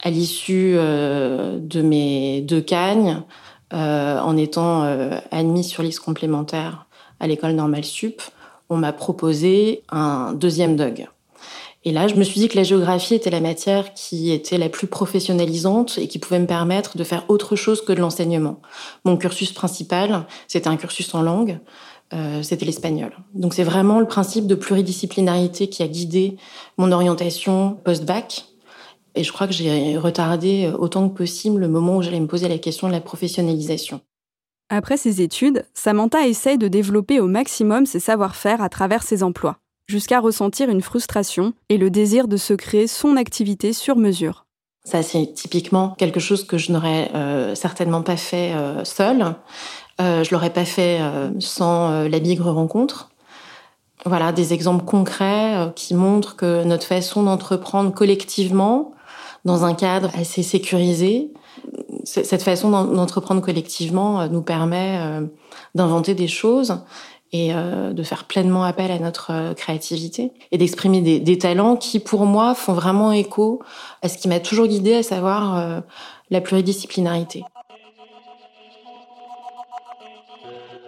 À 0.03 0.09
l'issue 0.09 0.73
euh, 0.75 1.59
de 1.59 1.81
mes 1.81 2.41
deux 2.41 2.61
cagnes, 2.61 3.21
euh, 3.73 4.19
en 4.19 4.35
étant 4.37 4.83
euh, 4.83 5.19
admise 5.31 5.67
sur 5.67 5.83
liste 5.83 5.99
complémentaire 5.99 6.87
à 7.19 7.27
l'école 7.27 7.51
normale 7.51 7.83
sup, 7.83 8.21
on 8.69 8.77
m'a 8.77 8.93
proposé 8.93 9.83
un 9.89 10.33
deuxième 10.33 10.75
DUG. 10.75 11.07
Et 11.83 11.91
là, 11.91 12.07
je 12.07 12.15
me 12.15 12.23
suis 12.23 12.39
dit 12.39 12.47
que 12.47 12.57
la 12.57 12.63
géographie 12.63 13.15
était 13.15 13.31
la 13.31 13.41
matière 13.41 13.93
qui 13.95 14.31
était 14.31 14.59
la 14.59 14.69
plus 14.69 14.85
professionnalisante 14.85 15.97
et 15.97 16.07
qui 16.07 16.19
pouvait 16.19 16.39
me 16.39 16.45
permettre 16.45 16.95
de 16.95 17.03
faire 17.03 17.25
autre 17.27 17.55
chose 17.55 17.83
que 17.83 17.91
de 17.91 17.99
l'enseignement. 17.99 18.61
Mon 19.03 19.17
cursus 19.17 19.51
principal, 19.51 20.27
c'était 20.47 20.67
un 20.67 20.77
cursus 20.77 21.13
en 21.15 21.23
langue, 21.23 21.59
euh, 22.13 22.43
c'était 22.43 22.65
l'espagnol. 22.65 23.11
Donc 23.33 23.55
c'est 23.55 23.63
vraiment 23.63 23.99
le 23.99 24.05
principe 24.05 24.45
de 24.45 24.53
pluridisciplinarité 24.53 25.69
qui 25.69 25.81
a 25.81 25.87
guidé 25.87 26.37
mon 26.77 26.91
orientation 26.91 27.79
post-bac. 27.83 28.45
Et 29.15 29.23
je 29.23 29.31
crois 29.33 29.47
que 29.47 29.53
j'ai 29.53 29.97
retardé 29.97 30.71
autant 30.77 31.09
que 31.09 31.17
possible 31.17 31.59
le 31.59 31.67
moment 31.67 31.97
où 31.97 32.01
j'allais 32.03 32.19
me 32.19 32.27
poser 32.27 32.47
la 32.47 32.59
question 32.59 32.87
de 32.87 32.93
la 32.93 33.01
professionnalisation. 33.01 34.01
Après 34.69 34.97
ses 34.97 35.21
études, 35.21 35.65
Samantha 35.73 36.27
essaye 36.27 36.57
de 36.57 36.67
développer 36.67 37.19
au 37.19 37.27
maximum 37.27 37.85
ses 37.85 37.99
savoir-faire 37.99 38.61
à 38.61 38.69
travers 38.69 39.03
ses 39.03 39.21
emplois 39.21 39.60
jusqu'à 39.91 40.19
ressentir 40.19 40.69
une 40.69 40.81
frustration 40.81 41.53
et 41.69 41.77
le 41.77 41.91
désir 41.91 42.27
de 42.27 42.37
se 42.37 42.53
créer 42.53 42.87
son 42.87 43.17
activité 43.17 43.73
sur 43.73 43.95
mesure. 43.97 44.45
Ça, 44.83 45.03
c'est 45.03 45.33
typiquement 45.35 45.93
quelque 45.99 46.19
chose 46.19 46.43
que 46.43 46.57
je 46.57 46.71
n'aurais 46.71 47.11
euh, 47.13 47.53
certainement 47.53 48.01
pas 48.01 48.17
fait 48.17 48.53
euh, 48.55 48.83
seule. 48.83 49.35
Euh, 50.01 50.23
je 50.23 50.33
l'aurais 50.33 50.49
pas 50.51 50.65
fait 50.65 50.99
euh, 51.01 51.29
sans 51.39 51.91
euh, 51.91 52.09
la 52.09 52.19
Bigre 52.19 52.51
Rencontre. 52.51 53.09
Voilà, 54.05 54.31
des 54.31 54.51
exemples 54.53 54.83
concrets 54.83 55.71
qui 55.75 55.93
montrent 55.93 56.35
que 56.35 56.63
notre 56.63 56.87
façon 56.87 57.21
d'entreprendre 57.21 57.93
collectivement, 57.93 58.93
dans 59.45 59.63
un 59.63 59.75
cadre 59.75 60.09
assez 60.17 60.41
sécurisé, 60.41 61.31
cette 62.03 62.41
façon 62.41 62.71
d'entreprendre 62.71 63.41
collectivement 63.41 64.27
nous 64.27 64.41
permet 64.41 64.99
d'inventer 65.75 66.15
des 66.15 66.27
choses 66.27 66.79
et 67.33 67.53
euh, 67.53 67.93
de 67.93 68.03
faire 68.03 68.25
pleinement 68.25 68.63
appel 68.63 68.91
à 68.91 68.99
notre 68.99 69.31
euh, 69.31 69.53
créativité 69.53 70.31
et 70.51 70.57
d'exprimer 70.57 71.01
des, 71.01 71.19
des, 71.19 71.37
talents 71.37 71.77
qui, 71.77 71.99
pour 71.99 72.25
moi, 72.25 72.55
font 72.55 72.73
vraiment 72.73 73.11
écho 73.11 73.61
à 74.01 74.09
ce 74.09 74.17
qui 74.17 74.27
m'a 74.27 74.39
toujours 74.39 74.67
guidée, 74.67 74.95
à 74.95 75.03
savoir 75.03 75.57
euh, 75.57 75.81
la 76.29 76.41
pluridisciplinarité. 76.41 77.43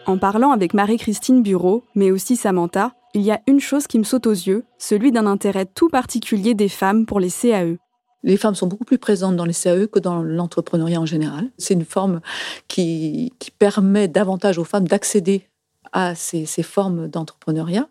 En 0.06 0.18
parlant 0.18 0.52
avec 0.52 0.74
Marie-Christine 0.74 1.42
Bureau, 1.42 1.86
mais 1.96 2.12
aussi 2.12 2.36
Samantha, 2.36 2.92
il 3.14 3.22
y 3.22 3.32
a 3.32 3.40
une 3.48 3.62
chose 3.62 3.88
qui 3.88 3.98
me 3.98 4.04
saute 4.04 4.28
aux 4.28 4.32
yeux, 4.32 4.66
celui 4.78 5.14
d'un 5.14 5.26
intérêt 5.26 5.66
tout 5.66 5.88
particulier 5.88 6.56
des 6.56 6.68
femmes 6.68 7.06
pour 7.06 7.22
les 7.22 7.30
CAE. 7.30 7.78
Les 8.24 8.38
femmes 8.38 8.56
sont 8.56 8.68
beaucoup 8.68 8.86
plus 8.86 8.98
présentes 8.98 9.38
dans 9.38 9.46
les 9.46 9.54
CAE 9.54 9.88
que 9.88 10.00
dans 10.00 10.22
l'entrepreneuriat 10.22 11.00
en 11.00 11.06
général. 11.06 11.52
C'est 11.58 11.74
une 11.74 11.86
forme 11.86 12.20
qui, 12.68 13.32
qui 13.40 13.52
permet 13.52 14.10
davantage 14.10 14.58
aux 14.58 14.64
femmes 14.66 14.88
d'accéder 14.88 15.48
à 15.94 16.16
ces, 16.16 16.46
formes 16.64 17.08
d'entrepreneuriat. 17.08 17.88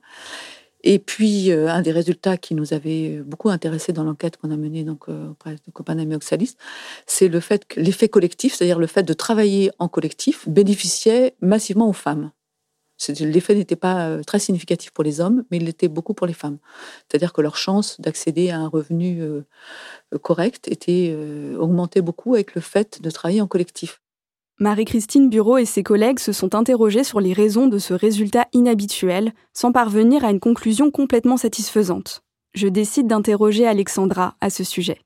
Et 0.84 0.98
puis, 0.98 1.52
euh, 1.52 1.68
un 1.68 1.80
des 1.80 1.92
résultats 1.92 2.36
qui 2.36 2.54
nous 2.54 2.74
avait 2.74 3.18
beaucoup 3.18 3.48
intéressé 3.48 3.92
dans 3.92 4.02
l'enquête 4.02 4.36
qu'on 4.36 4.50
a 4.50 4.56
menée 4.56 4.82
donc, 4.82 5.08
euh, 5.08 5.30
auprès 5.30 5.54
de 5.54 5.70
Copanam 5.72 6.10
et 6.10 6.16
Oxalis, 6.16 6.56
c'est 7.06 7.28
le 7.28 7.38
fait 7.38 7.64
que 7.66 7.80
l'effet 7.80 8.08
collectif, 8.08 8.54
c'est-à-dire 8.54 8.80
le 8.80 8.88
fait 8.88 9.04
de 9.04 9.12
travailler 9.12 9.70
en 9.78 9.88
collectif, 9.88 10.48
bénéficiait 10.48 11.36
massivement 11.40 11.88
aux 11.88 11.94
femmes. 11.94 12.32
L'effet 13.20 13.54
n'était 13.54 13.76
pas 13.76 14.08
euh, 14.08 14.22
très 14.22 14.38
significatif 14.38 14.90
pour 14.90 15.04
les 15.04 15.20
hommes, 15.20 15.44
mais 15.50 15.58
il 15.58 15.64
l'était 15.64 15.88
beaucoup 15.88 16.14
pour 16.14 16.26
les 16.26 16.34
femmes. 16.34 16.58
C'est-à-dire 17.08 17.32
que 17.32 17.40
leur 17.40 17.56
chance 17.56 18.00
d'accéder 18.00 18.50
à 18.50 18.58
un 18.58 18.68
revenu 18.68 19.22
correct 20.20 20.68
était 20.68 21.16
augmentée 21.58 22.00
beaucoup 22.00 22.34
avec 22.34 22.54
le 22.54 22.60
fait 22.60 23.02
de 23.02 23.10
travailler 23.10 23.40
en 23.40 23.48
collectif. 23.48 24.01
Marie-Christine 24.62 25.28
Bureau 25.28 25.58
et 25.58 25.64
ses 25.64 25.82
collègues 25.82 26.20
se 26.20 26.30
sont 26.30 26.54
interrogés 26.54 27.02
sur 27.02 27.18
les 27.18 27.32
raisons 27.32 27.66
de 27.66 27.78
ce 27.78 27.94
résultat 27.94 28.46
inhabituel, 28.52 29.32
sans 29.52 29.72
parvenir 29.72 30.24
à 30.24 30.30
une 30.30 30.38
conclusion 30.38 30.92
complètement 30.92 31.36
satisfaisante. 31.36 32.22
Je 32.54 32.68
décide 32.68 33.08
d'interroger 33.08 33.66
Alexandra 33.66 34.36
à 34.40 34.50
ce 34.50 34.62
sujet. 34.62 35.00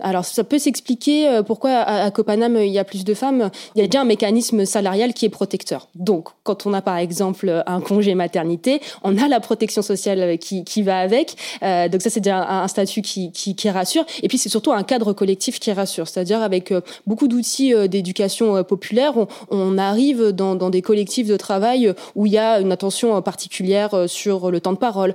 Alors 0.00 0.24
ça 0.24 0.44
peut 0.44 0.58
s'expliquer 0.58 1.28
euh, 1.28 1.42
pourquoi 1.42 1.70
à, 1.70 2.10
Copanam 2.10 2.56
il 2.56 2.72
y 2.72 2.78
a 2.78 2.84
plus 2.84 3.04
de 3.04 3.14
femmes. 3.14 3.50
Il 3.74 3.80
y 3.80 3.84
a 3.84 3.86
déjà 3.86 4.02
un 4.02 4.04
mécanisme 4.04 4.64
salarial 4.64 5.12
qui 5.12 5.26
est 5.26 5.28
protecteur. 5.28 5.88
Donc 5.94 6.28
quand 6.44 6.66
on 6.66 6.72
a 6.72 6.82
par 6.82 6.96
exemple 6.96 7.62
un 7.66 7.80
congé 7.80 8.14
maternité, 8.14 8.80
on 9.02 9.18
a 9.18 9.28
la 9.28 9.40
protection 9.40 9.82
sociale 9.82 10.38
qui, 10.38 10.64
qui 10.64 10.82
va 10.82 10.98
avec. 10.98 11.36
Euh, 11.62 11.88
donc 11.88 12.02
ça 12.02 12.10
c'est 12.10 12.20
déjà 12.20 12.48
un, 12.48 12.68
statut 12.68 13.02
qui, 13.02 13.32
qui, 13.32 13.56
qui, 13.56 13.70
rassure. 13.70 14.04
Et 14.22 14.28
puis 14.28 14.38
c'est 14.38 14.48
surtout 14.48 14.72
un 14.72 14.82
cadre 14.82 15.12
collectif 15.12 15.58
qui 15.58 15.72
rassure. 15.72 16.06
C'est-à-dire 16.08 16.42
avec 16.42 16.70
euh, 16.72 16.80
beaucoup 17.06 17.28
d'outils 17.28 17.74
euh, 17.74 17.88
d'éducation 17.88 18.62
populaire, 18.64 19.16
on, 19.16 19.26
on 19.50 19.78
arrive 19.78 20.28
dans, 20.28 20.54
dans, 20.54 20.70
des 20.70 20.82
collectifs 20.82 21.26
de 21.26 21.36
travail 21.36 21.92
où 22.14 22.26
il 22.26 22.32
y 22.32 22.38
a 22.38 22.60
une 22.60 22.72
attention 22.72 23.20
particulière 23.22 24.04
sur 24.06 24.50
le 24.50 24.60
temps 24.60 24.72
de 24.72 24.78
parole, 24.78 25.14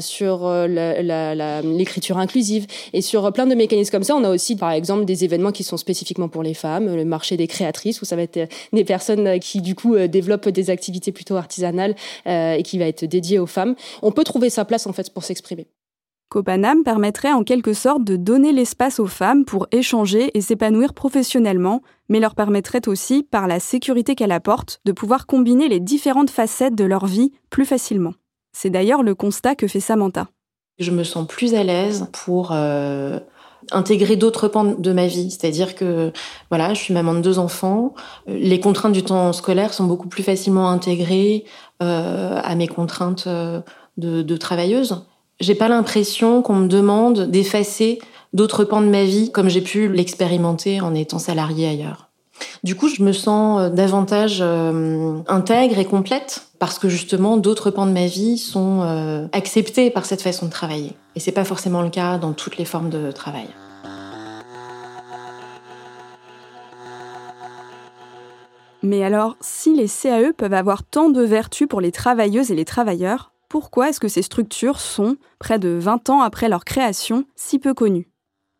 sur 0.00 0.50
l'écriture 0.66 2.18
inclusive 2.18 2.66
et 2.92 3.02
sur 3.02 3.32
plein 3.32 3.46
de 3.46 3.54
mécanismes 3.54 3.90
comme 3.90 4.02
ça. 4.02 4.14
On 4.24 4.28
a 4.28 4.34
aussi, 4.34 4.56
par 4.56 4.70
exemple, 4.70 5.04
des 5.04 5.24
événements 5.24 5.52
qui 5.52 5.64
sont 5.64 5.76
spécifiquement 5.76 6.28
pour 6.28 6.42
les 6.42 6.54
femmes, 6.54 6.94
le 6.94 7.04
marché 7.04 7.36
des 7.36 7.46
créatrices, 7.46 8.00
où 8.02 8.04
ça 8.04 8.16
va 8.16 8.22
être 8.22 8.38
euh, 8.38 8.46
des 8.72 8.84
personnes 8.84 9.26
euh, 9.26 9.38
qui, 9.38 9.60
du 9.60 9.74
coup, 9.74 9.94
euh, 9.94 10.08
développent 10.08 10.48
des 10.48 10.70
activités 10.70 11.12
plutôt 11.12 11.36
artisanales 11.36 11.94
et 12.26 12.62
qui 12.62 12.78
va 12.78 12.86
être 12.86 13.04
dédié 13.04 13.38
aux 13.38 13.46
femmes. 13.46 13.74
On 14.02 14.12
peut 14.12 14.24
trouver 14.24 14.50
sa 14.50 14.64
place, 14.64 14.86
en 14.86 14.92
fait, 14.92 15.12
pour 15.12 15.24
s'exprimer. 15.24 15.66
Copanam 16.30 16.82
permettrait 16.82 17.32
en 17.32 17.44
quelque 17.44 17.74
sorte 17.74 18.02
de 18.04 18.16
donner 18.16 18.52
l'espace 18.52 18.98
aux 18.98 19.06
femmes 19.06 19.44
pour 19.44 19.66
échanger 19.72 20.30
et 20.34 20.40
s'épanouir 20.40 20.94
professionnellement, 20.94 21.82
mais 22.08 22.20
leur 22.20 22.34
permettrait 22.34 22.88
aussi, 22.88 23.22
par 23.22 23.46
la 23.46 23.60
sécurité 23.60 24.14
qu'elle 24.14 24.32
apporte, 24.32 24.80
de 24.84 24.92
pouvoir 24.92 25.26
combiner 25.26 25.68
les 25.68 25.80
différentes 25.80 26.30
facettes 26.30 26.74
de 26.74 26.84
leur 26.84 27.06
vie 27.06 27.32
plus 27.50 27.66
facilement. 27.66 28.14
C'est 28.52 28.70
d'ailleurs 28.70 29.02
le 29.02 29.14
constat 29.14 29.54
que 29.54 29.68
fait 29.68 29.80
Samantha. 29.80 30.28
Je 30.78 30.90
me 30.90 31.04
sens 31.04 31.26
plus 31.26 31.54
à 31.54 31.62
l'aise 31.62 32.08
pour 32.12 32.52
intégrer 33.72 34.16
d'autres 34.16 34.48
pans 34.48 34.64
de 34.64 34.92
ma 34.92 35.06
vie. 35.06 35.30
C'est-à-dire 35.30 35.74
que 35.74 36.12
voilà, 36.50 36.74
je 36.74 36.80
suis 36.80 36.94
maman 36.94 37.14
de 37.14 37.20
deux 37.20 37.38
enfants. 37.38 37.94
Les 38.26 38.60
contraintes 38.60 38.92
du 38.92 39.02
temps 39.02 39.32
scolaire 39.32 39.72
sont 39.72 39.84
beaucoup 39.84 40.08
plus 40.08 40.22
facilement 40.22 40.70
intégrées 40.70 41.44
euh, 41.82 42.40
à 42.42 42.54
mes 42.54 42.68
contraintes 42.68 43.24
euh, 43.26 43.60
de, 43.96 44.22
de 44.22 44.36
travailleuse. 44.36 45.04
J'ai 45.40 45.54
pas 45.54 45.68
l'impression 45.68 46.42
qu'on 46.42 46.56
me 46.56 46.68
demande 46.68 47.30
d'effacer 47.30 47.98
d'autres 48.32 48.64
pans 48.64 48.80
de 48.80 48.86
ma 48.86 49.04
vie 49.04 49.32
comme 49.32 49.48
j'ai 49.48 49.60
pu 49.60 49.88
l'expérimenter 49.88 50.80
en 50.80 50.94
étant 50.94 51.18
salariée 51.18 51.68
ailleurs. 51.68 52.10
Du 52.62 52.76
coup, 52.76 52.88
je 52.88 53.02
me 53.02 53.12
sens 53.12 53.60
euh, 53.60 53.68
davantage 53.68 54.38
euh, 54.40 55.18
intègre 55.28 55.78
et 55.78 55.84
complète 55.84 56.46
parce 56.58 56.78
que 56.78 56.88
justement 56.88 57.36
d'autres 57.36 57.70
pans 57.70 57.86
de 57.86 57.92
ma 57.92 58.06
vie 58.06 58.38
sont 58.38 58.80
euh, 58.82 59.26
acceptés 59.32 59.90
par 59.90 60.06
cette 60.06 60.22
façon 60.22 60.46
de 60.46 60.50
travailler. 60.50 60.92
Et 61.14 61.20
c'est 61.20 61.32
pas 61.32 61.44
forcément 61.44 61.82
le 61.82 61.90
cas 61.90 62.16
dans 62.16 62.32
toutes 62.32 62.56
les 62.56 62.64
formes 62.64 62.90
de 62.90 63.12
travail. 63.12 63.46
Mais 68.82 69.02
alors, 69.02 69.36
si 69.40 69.74
les 69.74 69.88
CAE 69.88 70.32
peuvent 70.36 70.52
avoir 70.52 70.84
tant 70.84 71.08
de 71.08 71.22
vertus 71.22 71.66
pour 71.68 71.80
les 71.80 71.92
travailleuses 71.92 72.50
et 72.50 72.54
les 72.54 72.66
travailleurs, 72.66 73.32
pourquoi 73.48 73.88
est-ce 73.88 74.00
que 74.00 74.08
ces 74.08 74.22
structures 74.22 74.80
sont, 74.80 75.16
près 75.38 75.58
de 75.58 75.70
20 75.70 76.10
ans 76.10 76.20
après 76.20 76.48
leur 76.48 76.64
création, 76.64 77.24
si 77.34 77.58
peu 77.58 77.72
connues? 77.72 78.08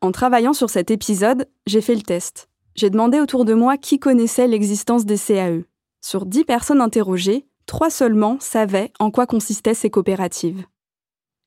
En 0.00 0.12
travaillant 0.12 0.52
sur 0.52 0.70
cet 0.70 0.90
épisode, 0.90 1.46
j'ai 1.66 1.80
fait 1.80 1.94
le 1.94 2.02
test. 2.02 2.48
J'ai 2.76 2.90
demandé 2.90 3.20
autour 3.20 3.44
de 3.44 3.54
moi 3.54 3.76
qui 3.76 4.00
connaissait 4.00 4.48
l'existence 4.48 5.04
des 5.04 5.16
CAE. 5.16 5.62
Sur 6.00 6.26
10 6.26 6.44
personnes 6.44 6.80
interrogées, 6.80 7.46
3 7.66 7.88
seulement 7.88 8.36
savaient 8.40 8.92
en 8.98 9.12
quoi 9.12 9.26
consistaient 9.26 9.74
ces 9.74 9.90
coopératives. 9.90 10.64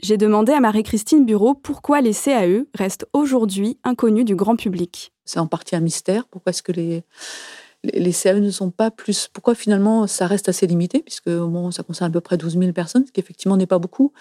J'ai 0.01 0.15
demandé 0.15 0.53
à 0.53 0.61
Marie-Christine 0.61 1.25
Bureau 1.25 1.53
pourquoi 1.53 1.99
les 1.99 2.13
CAE 2.13 2.65
restent 2.73 3.07
aujourd'hui 3.11 3.77
inconnus 3.83 4.23
du 4.23 4.35
grand 4.35 4.55
public. 4.55 5.11
C'est 5.25 5.39
en 5.39 5.47
partie 5.47 5.75
un 5.75 5.81
mystère. 5.81 6.27
Pourquoi 6.27 6.51
est-ce 6.51 6.63
que 6.63 6.71
les, 6.71 7.03
CAE 7.83 8.39
ne 8.39 8.49
sont 8.49 8.71
pas 8.71 8.89
plus. 8.89 9.27
Pourquoi 9.27 9.53
finalement 9.53 10.07
ça 10.07 10.27
reste 10.27 10.47
assez 10.47 10.65
limité, 10.65 11.01
puisque 11.01 11.29
bon, 11.29 11.71
ça 11.71 11.83
concerne 11.83 12.09
à 12.09 12.13
peu 12.13 12.21
près 12.21 12.37
12 12.37 12.57
000 12.57 12.71
personnes, 12.71 13.05
ce 13.05 13.11
qui 13.11 13.19
effectivement 13.19 13.57
n'est 13.57 13.67
pas 13.67 13.79
beaucoup, 13.79 14.13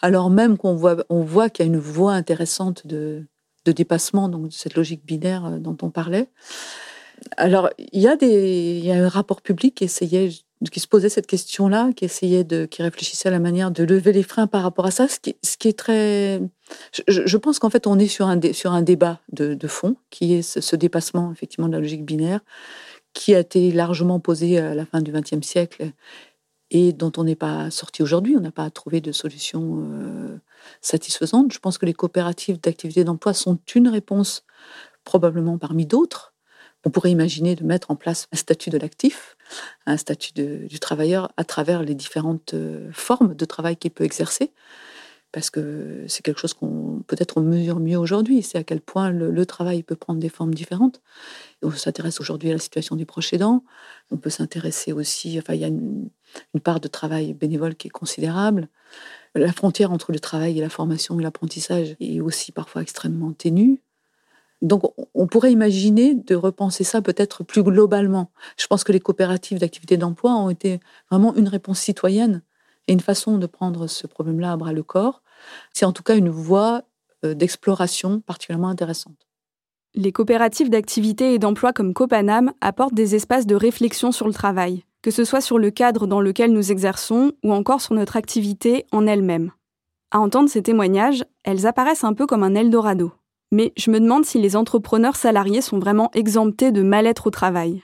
alors 0.00 0.30
même 0.30 0.56
qu'on 0.56 0.76
voit, 0.76 1.04
voit 1.10 1.50
qu'il 1.50 1.66
y 1.66 1.68
a 1.68 1.72
une 1.72 1.80
voie 1.80 2.12
intéressante 2.12 2.86
de, 2.86 3.26
de 3.64 3.72
dépassement 3.72 4.28
donc, 4.28 4.48
de 4.48 4.52
cette 4.52 4.74
logique 4.74 5.04
binaire 5.04 5.46
euh, 5.46 5.58
dont 5.58 5.76
on 5.82 5.90
parlait. 5.90 6.28
Alors, 7.36 7.70
il 7.78 8.00
y 8.00 8.08
a, 8.08 8.16
des, 8.16 8.80
y 8.82 8.90
a 8.90 9.04
un 9.04 9.08
rapport 9.08 9.42
public 9.42 9.76
qui 9.76 9.84
essayait 9.84 10.30
qui 10.70 10.80
se 10.80 10.86
posait 10.86 11.08
cette 11.08 11.26
question-là, 11.26 11.90
qui 11.94 12.04
essayait 12.04 12.44
de, 12.44 12.66
qui 12.66 12.82
réfléchissait 12.82 13.28
à 13.28 13.32
la 13.32 13.40
manière 13.40 13.70
de 13.70 13.82
lever 13.82 14.12
les 14.12 14.22
freins 14.22 14.46
par 14.46 14.62
rapport 14.62 14.86
à 14.86 14.90
ça, 14.90 15.08
ce 15.08 15.18
qui, 15.18 15.68
est 15.68 15.78
très, 15.78 16.40
je, 17.08 17.36
pense 17.36 17.58
qu'en 17.58 17.70
fait 17.70 17.86
on 17.86 17.98
est 17.98 18.06
sur 18.06 18.28
un, 18.28 18.40
sur 18.52 18.72
un 18.72 18.82
débat 18.82 19.20
de, 19.32 19.56
fond, 19.66 19.96
qui 20.10 20.34
est 20.34 20.42
ce, 20.42 20.60
ce, 20.60 20.76
dépassement 20.76 21.32
effectivement 21.32 21.66
de 21.66 21.72
la 21.72 21.80
logique 21.80 22.04
binaire, 22.04 22.40
qui 23.12 23.34
a 23.34 23.40
été 23.40 23.72
largement 23.72 24.20
posé 24.20 24.58
à 24.58 24.74
la 24.74 24.86
fin 24.86 25.00
du 25.00 25.12
XXe 25.12 25.46
siècle 25.46 25.90
et 26.72 26.92
dont 26.92 27.12
on 27.18 27.24
n'est 27.24 27.36
pas 27.36 27.70
sorti 27.70 28.02
aujourd'hui. 28.02 28.34
On 28.36 28.40
n'a 28.40 28.50
pas 28.50 28.68
trouvé 28.70 29.00
de 29.00 29.12
solution 29.12 29.78
euh, 29.78 30.40
satisfaisante. 30.80 31.52
Je 31.52 31.58
pense 31.58 31.78
que 31.78 31.86
les 31.86 31.92
coopératives 31.92 32.60
d'activité 32.60 33.04
d'emploi 33.04 33.34
sont 33.34 33.58
une 33.74 33.88
réponse 33.88 34.44
probablement 35.04 35.58
parmi 35.58 35.84
d'autres. 35.86 36.32
On 36.84 36.90
pourrait 36.90 37.10
imaginer 37.10 37.54
de 37.54 37.62
mettre 37.62 37.90
en 37.90 37.96
place 37.96 38.26
un 38.32 38.36
statut 38.36 38.70
de 38.70 38.78
l'actif, 38.78 39.36
un 39.86 39.98
statut 39.98 40.32
du 40.32 40.80
travailleur 40.80 41.30
à 41.36 41.44
travers 41.44 41.82
les 41.82 41.94
différentes 41.94 42.54
euh, 42.54 42.90
formes 42.92 43.34
de 43.34 43.44
travail 43.44 43.76
qu'il 43.76 43.90
peut 43.90 44.04
exercer 44.04 44.50
parce 45.32 45.48
que 45.48 46.04
c'est 46.08 46.22
quelque 46.22 46.38
chose 46.38 46.52
qu'on 46.52 47.02
peut-être 47.06 47.40
mesure 47.40 47.80
mieux 47.80 47.96
aujourd'hui, 47.96 48.42
c'est 48.42 48.58
à 48.58 48.64
quel 48.64 48.80
point 48.80 49.10
le, 49.10 49.46
travail 49.46 49.82
peut 49.82 49.96
prendre 49.96 50.20
des 50.20 50.28
formes 50.28 50.54
différentes. 50.54 51.00
on 51.62 51.70
s'intéresse 51.70 52.20
aujourd'hui 52.20 52.50
à 52.50 52.52
la 52.52 52.58
situation 52.58 52.96
des 52.96 53.06
proches 53.06 53.32
aidants, 53.32 53.64
on 54.10 54.18
peut 54.18 54.30
s'intéresser 54.30 54.92
aussi, 54.92 55.38
enfin 55.38 55.54
il 55.54 55.60
y 55.60 55.64
a 55.64 55.68
une, 55.68 56.08
une, 56.54 56.60
part 56.60 56.80
de 56.80 56.88
travail 56.88 57.32
bénévole 57.32 57.74
qui 57.74 57.88
est 57.88 57.90
considérable. 57.90 58.68
La 59.34 59.52
frontière 59.52 59.90
entre 59.90 60.12
le 60.12 60.20
travail 60.20 60.58
et 60.58 60.60
la 60.60 60.68
formation 60.68 61.18
et 61.18 61.22
l'apprentissage 61.22 61.96
est 61.98 62.20
aussi 62.20 62.52
parfois 62.52 62.82
extrêmement 62.82 63.32
ténue. 63.32 63.80
Donc 64.60 64.94
on 65.14 65.26
pourrait 65.26 65.50
imaginer 65.50 66.14
de 66.14 66.34
repenser 66.36 66.84
ça 66.84 67.02
peut-être 67.02 67.42
plus 67.42 67.62
globalement. 67.62 68.30
Je 68.58 68.66
pense 68.66 68.84
que 68.84 68.92
les 68.92 69.00
coopératives 69.00 69.58
d'activité 69.58 69.96
d'emploi 69.96 70.34
ont 70.36 70.50
été 70.50 70.78
vraiment 71.10 71.34
une 71.34 71.48
réponse 71.48 71.80
citoyenne 71.80 72.42
et 72.88 72.92
une 72.92 73.00
façon 73.00 73.38
de 73.38 73.46
prendre 73.46 73.86
ce 73.86 74.06
problème-là 74.06 74.52
à 74.52 74.56
bras 74.56 74.72
le 74.72 74.82
corps. 74.82 75.22
C'est 75.72 75.84
en 75.84 75.92
tout 75.92 76.02
cas 76.02 76.16
une 76.16 76.30
voie 76.30 76.82
euh, 77.24 77.34
d'exploration 77.34 78.20
particulièrement 78.20 78.68
intéressante. 78.68 79.26
Les 79.94 80.12
coopératives 80.12 80.70
d'activité 80.70 81.34
et 81.34 81.38
d'emploi 81.38 81.72
comme 81.72 81.92
Copanam 81.92 82.52
apportent 82.60 82.94
des 82.94 83.14
espaces 83.14 83.46
de 83.46 83.54
réflexion 83.54 84.10
sur 84.10 84.26
le 84.26 84.32
travail, 84.32 84.84
que 85.02 85.10
ce 85.10 85.24
soit 85.24 85.42
sur 85.42 85.58
le 85.58 85.70
cadre 85.70 86.06
dans 86.06 86.20
lequel 86.20 86.52
nous 86.52 86.72
exerçons 86.72 87.32
ou 87.44 87.52
encore 87.52 87.82
sur 87.82 87.94
notre 87.94 88.16
activité 88.16 88.86
en 88.90 89.06
elle-même. 89.06 89.52
À 90.10 90.18
entendre 90.18 90.48
ces 90.48 90.62
témoignages, 90.62 91.24
elles 91.44 91.66
apparaissent 91.66 92.04
un 92.04 92.14
peu 92.14 92.26
comme 92.26 92.42
un 92.42 92.54
Eldorado. 92.54 93.12
Mais 93.50 93.72
je 93.76 93.90
me 93.90 94.00
demande 94.00 94.24
si 94.24 94.40
les 94.40 94.56
entrepreneurs 94.56 95.16
salariés 95.16 95.60
sont 95.60 95.78
vraiment 95.78 96.10
exemptés 96.14 96.72
de 96.72 96.82
mal-être 96.82 97.26
au 97.26 97.30
travail. 97.30 97.82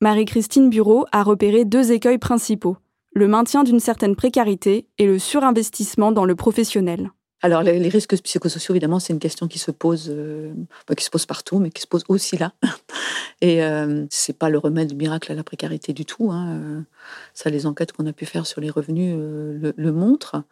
Marie-Christine 0.00 0.70
Bureau 0.70 1.04
a 1.12 1.22
repéré 1.22 1.66
deux 1.66 1.92
écueils 1.92 2.18
principaux 2.18 2.78
le 3.12 3.28
maintien 3.28 3.64
d'une 3.64 3.80
certaine 3.80 4.16
précarité 4.16 4.86
et 4.98 5.06
le 5.06 5.18
surinvestissement 5.18 6.12
dans 6.12 6.24
le 6.24 6.36
professionnel. 6.36 7.10
Alors 7.42 7.62
les, 7.62 7.88
risques 7.88 8.20
psychosociaux, 8.22 8.74
évidemment, 8.74 9.00
c'est 9.00 9.14
une 9.14 9.18
question 9.18 9.48
qui 9.48 9.58
se 9.58 9.70
pose, 9.70 10.10
euh, 10.10 10.52
qui 10.96 11.04
se 11.04 11.10
pose 11.10 11.24
partout, 11.24 11.58
mais 11.58 11.70
qui 11.70 11.80
se 11.80 11.86
pose 11.86 12.04
aussi 12.08 12.36
là. 12.36 12.52
Et 13.40 13.64
euh, 13.64 14.04
c'est 14.10 14.36
pas 14.36 14.50
le 14.50 14.58
remède 14.58 14.94
miracle 14.94 15.32
à 15.32 15.34
la 15.34 15.42
précarité 15.42 15.94
du 15.94 16.04
tout. 16.04 16.30
Hein. 16.30 16.84
Ça, 17.32 17.48
les 17.48 17.66
enquêtes 17.66 17.92
qu'on 17.92 18.06
a 18.06 18.12
pu 18.12 18.26
faire 18.26 18.46
sur 18.46 18.60
les 18.60 18.68
revenus 18.68 19.14
euh, 19.16 19.58
le, 19.58 19.74
le, 19.76 19.92
montrent. 19.92 20.42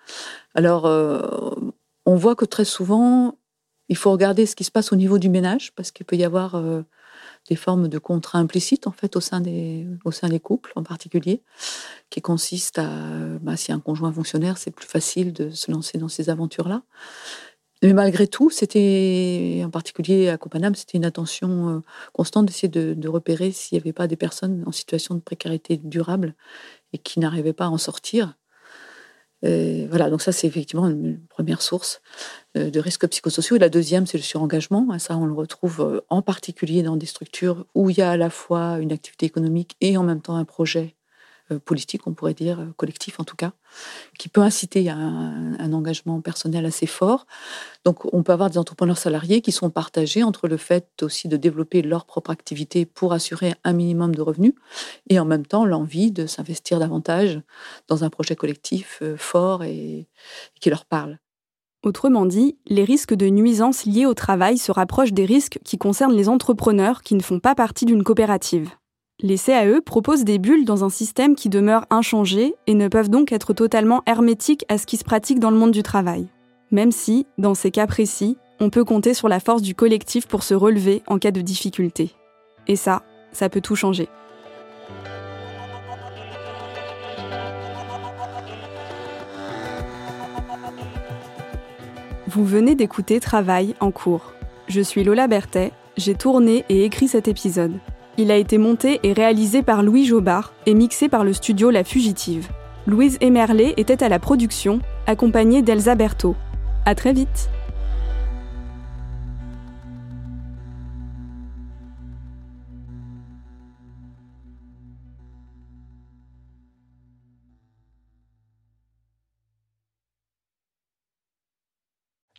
Alors, 0.54 0.86
euh, 0.86 1.20
on 2.06 2.16
voit 2.16 2.34
que 2.34 2.46
très 2.46 2.64
souvent, 2.64 3.36
il 3.90 3.96
faut 3.96 4.10
regarder 4.10 4.46
ce 4.46 4.56
qui 4.56 4.64
se 4.64 4.70
passe 4.70 4.92
au 4.92 4.96
niveau 4.96 5.18
du 5.18 5.28
ménage, 5.28 5.72
parce 5.74 5.90
qu'il 5.90 6.06
peut 6.06 6.16
y 6.16 6.24
avoir 6.24 6.62
des 7.48 7.56
formes 7.56 7.88
de 7.88 7.98
contrats 7.98 8.38
implicites 8.38 8.86
en 8.86 8.92
fait 8.92 9.16
au 9.16 9.20
sein 9.20 9.40
des, 9.40 9.86
au 10.04 10.12
sein 10.12 10.28
des 10.28 10.40
couples 10.40 10.72
en 10.76 10.82
particulier, 10.82 11.42
qui 12.10 12.20
consistent 12.20 12.78
à, 12.78 12.90
bah, 13.40 13.56
si 13.56 13.72
un 13.72 13.80
conjoint 13.80 14.12
fonctionnaire, 14.12 14.58
c'est 14.58 14.70
plus 14.70 14.86
facile 14.86 15.32
de 15.32 15.50
se 15.50 15.70
lancer 15.70 15.98
dans 15.98 16.08
ces 16.08 16.30
aventures-là. 16.30 16.82
Mais 17.82 17.92
malgré 17.92 18.26
tout, 18.26 18.50
c'était, 18.50 19.62
en 19.64 19.70
particulier 19.70 20.28
à 20.28 20.36
Copenhague, 20.36 20.74
c'était 20.74 20.98
une 20.98 21.04
attention 21.04 21.68
euh, 21.68 21.80
constante 22.12 22.46
d'essayer 22.46 22.68
de, 22.68 22.92
de, 22.94 23.08
repérer 23.08 23.52
s'il 23.52 23.76
n'y 23.76 23.82
avait 23.82 23.92
pas 23.92 24.08
des 24.08 24.16
personnes 24.16 24.64
en 24.66 24.72
situation 24.72 25.14
de 25.14 25.20
précarité 25.20 25.76
durable 25.76 26.34
et 26.92 26.98
qui 26.98 27.20
n'arrivaient 27.20 27.52
pas 27.52 27.66
à 27.66 27.68
en 27.68 27.78
sortir. 27.78 28.34
Et 29.42 29.86
voilà, 29.88 30.10
donc 30.10 30.20
ça 30.20 30.32
c'est 30.32 30.46
effectivement 30.46 30.88
une 30.88 31.20
première 31.28 31.62
source 31.62 32.00
euh, 32.56 32.70
de 32.70 32.80
risques 32.80 33.06
psychosociaux. 33.08 33.56
Et 33.56 33.58
la 33.58 33.68
deuxième, 33.68 34.06
c'est 34.06 34.18
le 34.18 34.24
surengagement. 34.24 34.98
Ça, 34.98 35.16
on 35.16 35.26
le 35.26 35.32
retrouve 35.32 35.80
euh, 35.80 36.00
en 36.08 36.22
particulier 36.22 36.82
dans 36.82 36.96
des 36.96 37.06
structures 37.06 37.66
où 37.74 37.90
il 37.90 37.98
y 37.98 38.02
a 38.02 38.10
à 38.10 38.16
la 38.16 38.30
fois 38.30 38.78
une 38.80 38.92
activité 38.92 39.26
économique 39.26 39.76
et 39.80 39.96
en 39.96 40.02
même 40.02 40.20
temps 40.20 40.36
un 40.36 40.44
projet 40.44 40.96
euh, 40.96 40.97
politique, 41.64 42.06
on 42.06 42.12
pourrait 42.12 42.34
dire, 42.34 42.66
collectif 42.76 43.20
en 43.20 43.24
tout 43.24 43.36
cas, 43.36 43.52
qui 44.18 44.28
peut 44.28 44.40
inciter 44.40 44.88
à 44.88 44.96
un, 44.96 45.72
engagement 45.72 46.20
personnel 46.20 46.64
assez 46.66 46.86
fort. 46.86 47.26
Donc 47.84 48.12
on 48.12 48.22
peut 48.22 48.32
avoir 48.32 48.50
des 48.50 48.58
entrepreneurs 48.58 48.98
salariés 48.98 49.40
qui 49.42 49.52
sont 49.52 49.70
partagés 49.70 50.22
entre 50.22 50.48
le 50.48 50.56
fait 50.56 50.88
aussi 51.02 51.28
de 51.28 51.36
développer 51.36 51.82
leur 51.82 52.04
propre 52.06 52.30
activité 52.30 52.86
pour 52.86 53.12
assurer 53.12 53.54
un 53.64 53.72
minimum 53.72 54.14
de 54.14 54.22
revenus 54.22 54.54
et 55.08 55.20
en 55.20 55.24
même 55.24 55.46
temps 55.46 55.64
l'envie 55.64 56.10
de 56.10 56.26
s'investir 56.26 56.78
davantage 56.78 57.40
dans 57.86 58.02
un 58.02 58.10
projet 58.10 58.34
collectif 58.34 59.02
fort 59.16 59.62
et, 59.62 59.68
et 59.76 60.08
qui 60.60 60.70
leur 60.70 60.84
parle. 60.86 61.18
Autrement 61.84 62.26
dit, 62.26 62.58
les 62.66 62.82
risques 62.82 63.14
de 63.14 63.28
nuisances 63.28 63.84
liés 63.84 64.04
au 64.04 64.14
travail 64.14 64.58
se 64.58 64.72
rapprochent 64.72 65.12
des 65.12 65.24
risques 65.24 65.60
qui 65.64 65.78
concernent 65.78 66.16
les 66.16 66.28
entrepreneurs 66.28 67.02
qui 67.02 67.14
ne 67.14 67.22
font 67.22 67.38
pas 67.38 67.54
partie 67.54 67.84
d'une 67.84 68.02
coopérative. 68.02 68.70
Les 69.20 69.36
CAE 69.36 69.80
proposent 69.84 70.22
des 70.22 70.38
bulles 70.38 70.64
dans 70.64 70.84
un 70.84 70.90
système 70.90 71.34
qui 71.34 71.48
demeure 71.48 71.86
inchangé 71.90 72.54
et 72.68 72.74
ne 72.74 72.86
peuvent 72.86 73.08
donc 73.08 73.32
être 73.32 73.52
totalement 73.52 74.04
hermétiques 74.06 74.64
à 74.68 74.78
ce 74.78 74.86
qui 74.86 74.96
se 74.96 75.02
pratique 75.02 75.40
dans 75.40 75.50
le 75.50 75.56
monde 75.56 75.72
du 75.72 75.82
travail. 75.82 76.28
Même 76.70 76.92
si, 76.92 77.26
dans 77.36 77.54
ces 77.54 77.72
cas 77.72 77.88
précis, 77.88 78.38
on 78.60 78.70
peut 78.70 78.84
compter 78.84 79.14
sur 79.14 79.28
la 79.28 79.40
force 79.40 79.60
du 79.60 79.74
collectif 79.74 80.28
pour 80.28 80.44
se 80.44 80.54
relever 80.54 81.02
en 81.08 81.18
cas 81.18 81.32
de 81.32 81.40
difficulté. 81.40 82.12
Et 82.68 82.76
ça, 82.76 83.02
ça 83.32 83.48
peut 83.48 83.60
tout 83.60 83.74
changer. 83.74 84.08
Vous 92.28 92.44
venez 92.44 92.76
d'écouter 92.76 93.18
Travail 93.18 93.74
en 93.80 93.90
cours. 93.90 94.32
Je 94.68 94.80
suis 94.80 95.02
Lola 95.02 95.26
Berthet, 95.26 95.72
j'ai 95.96 96.14
tourné 96.14 96.64
et 96.68 96.84
écrit 96.84 97.08
cet 97.08 97.26
épisode. 97.26 97.80
Il 98.20 98.32
a 98.32 98.36
été 98.36 98.58
monté 98.58 98.98
et 99.04 99.12
réalisé 99.12 99.62
par 99.62 99.84
Louis 99.84 100.04
Jobard 100.04 100.52
et 100.66 100.74
mixé 100.74 101.08
par 101.08 101.22
le 101.22 101.32
studio 101.32 101.70
La 101.70 101.84
Fugitive. 101.84 102.48
Louise 102.84 103.16
Emerlet 103.20 103.74
était 103.76 104.02
à 104.02 104.08
la 104.08 104.18
production, 104.18 104.80
accompagnée 105.06 105.62
d'Elsa 105.62 105.94
Berthaud. 105.94 106.34
À 106.84 106.96
très 106.96 107.12
vite! 107.12 107.48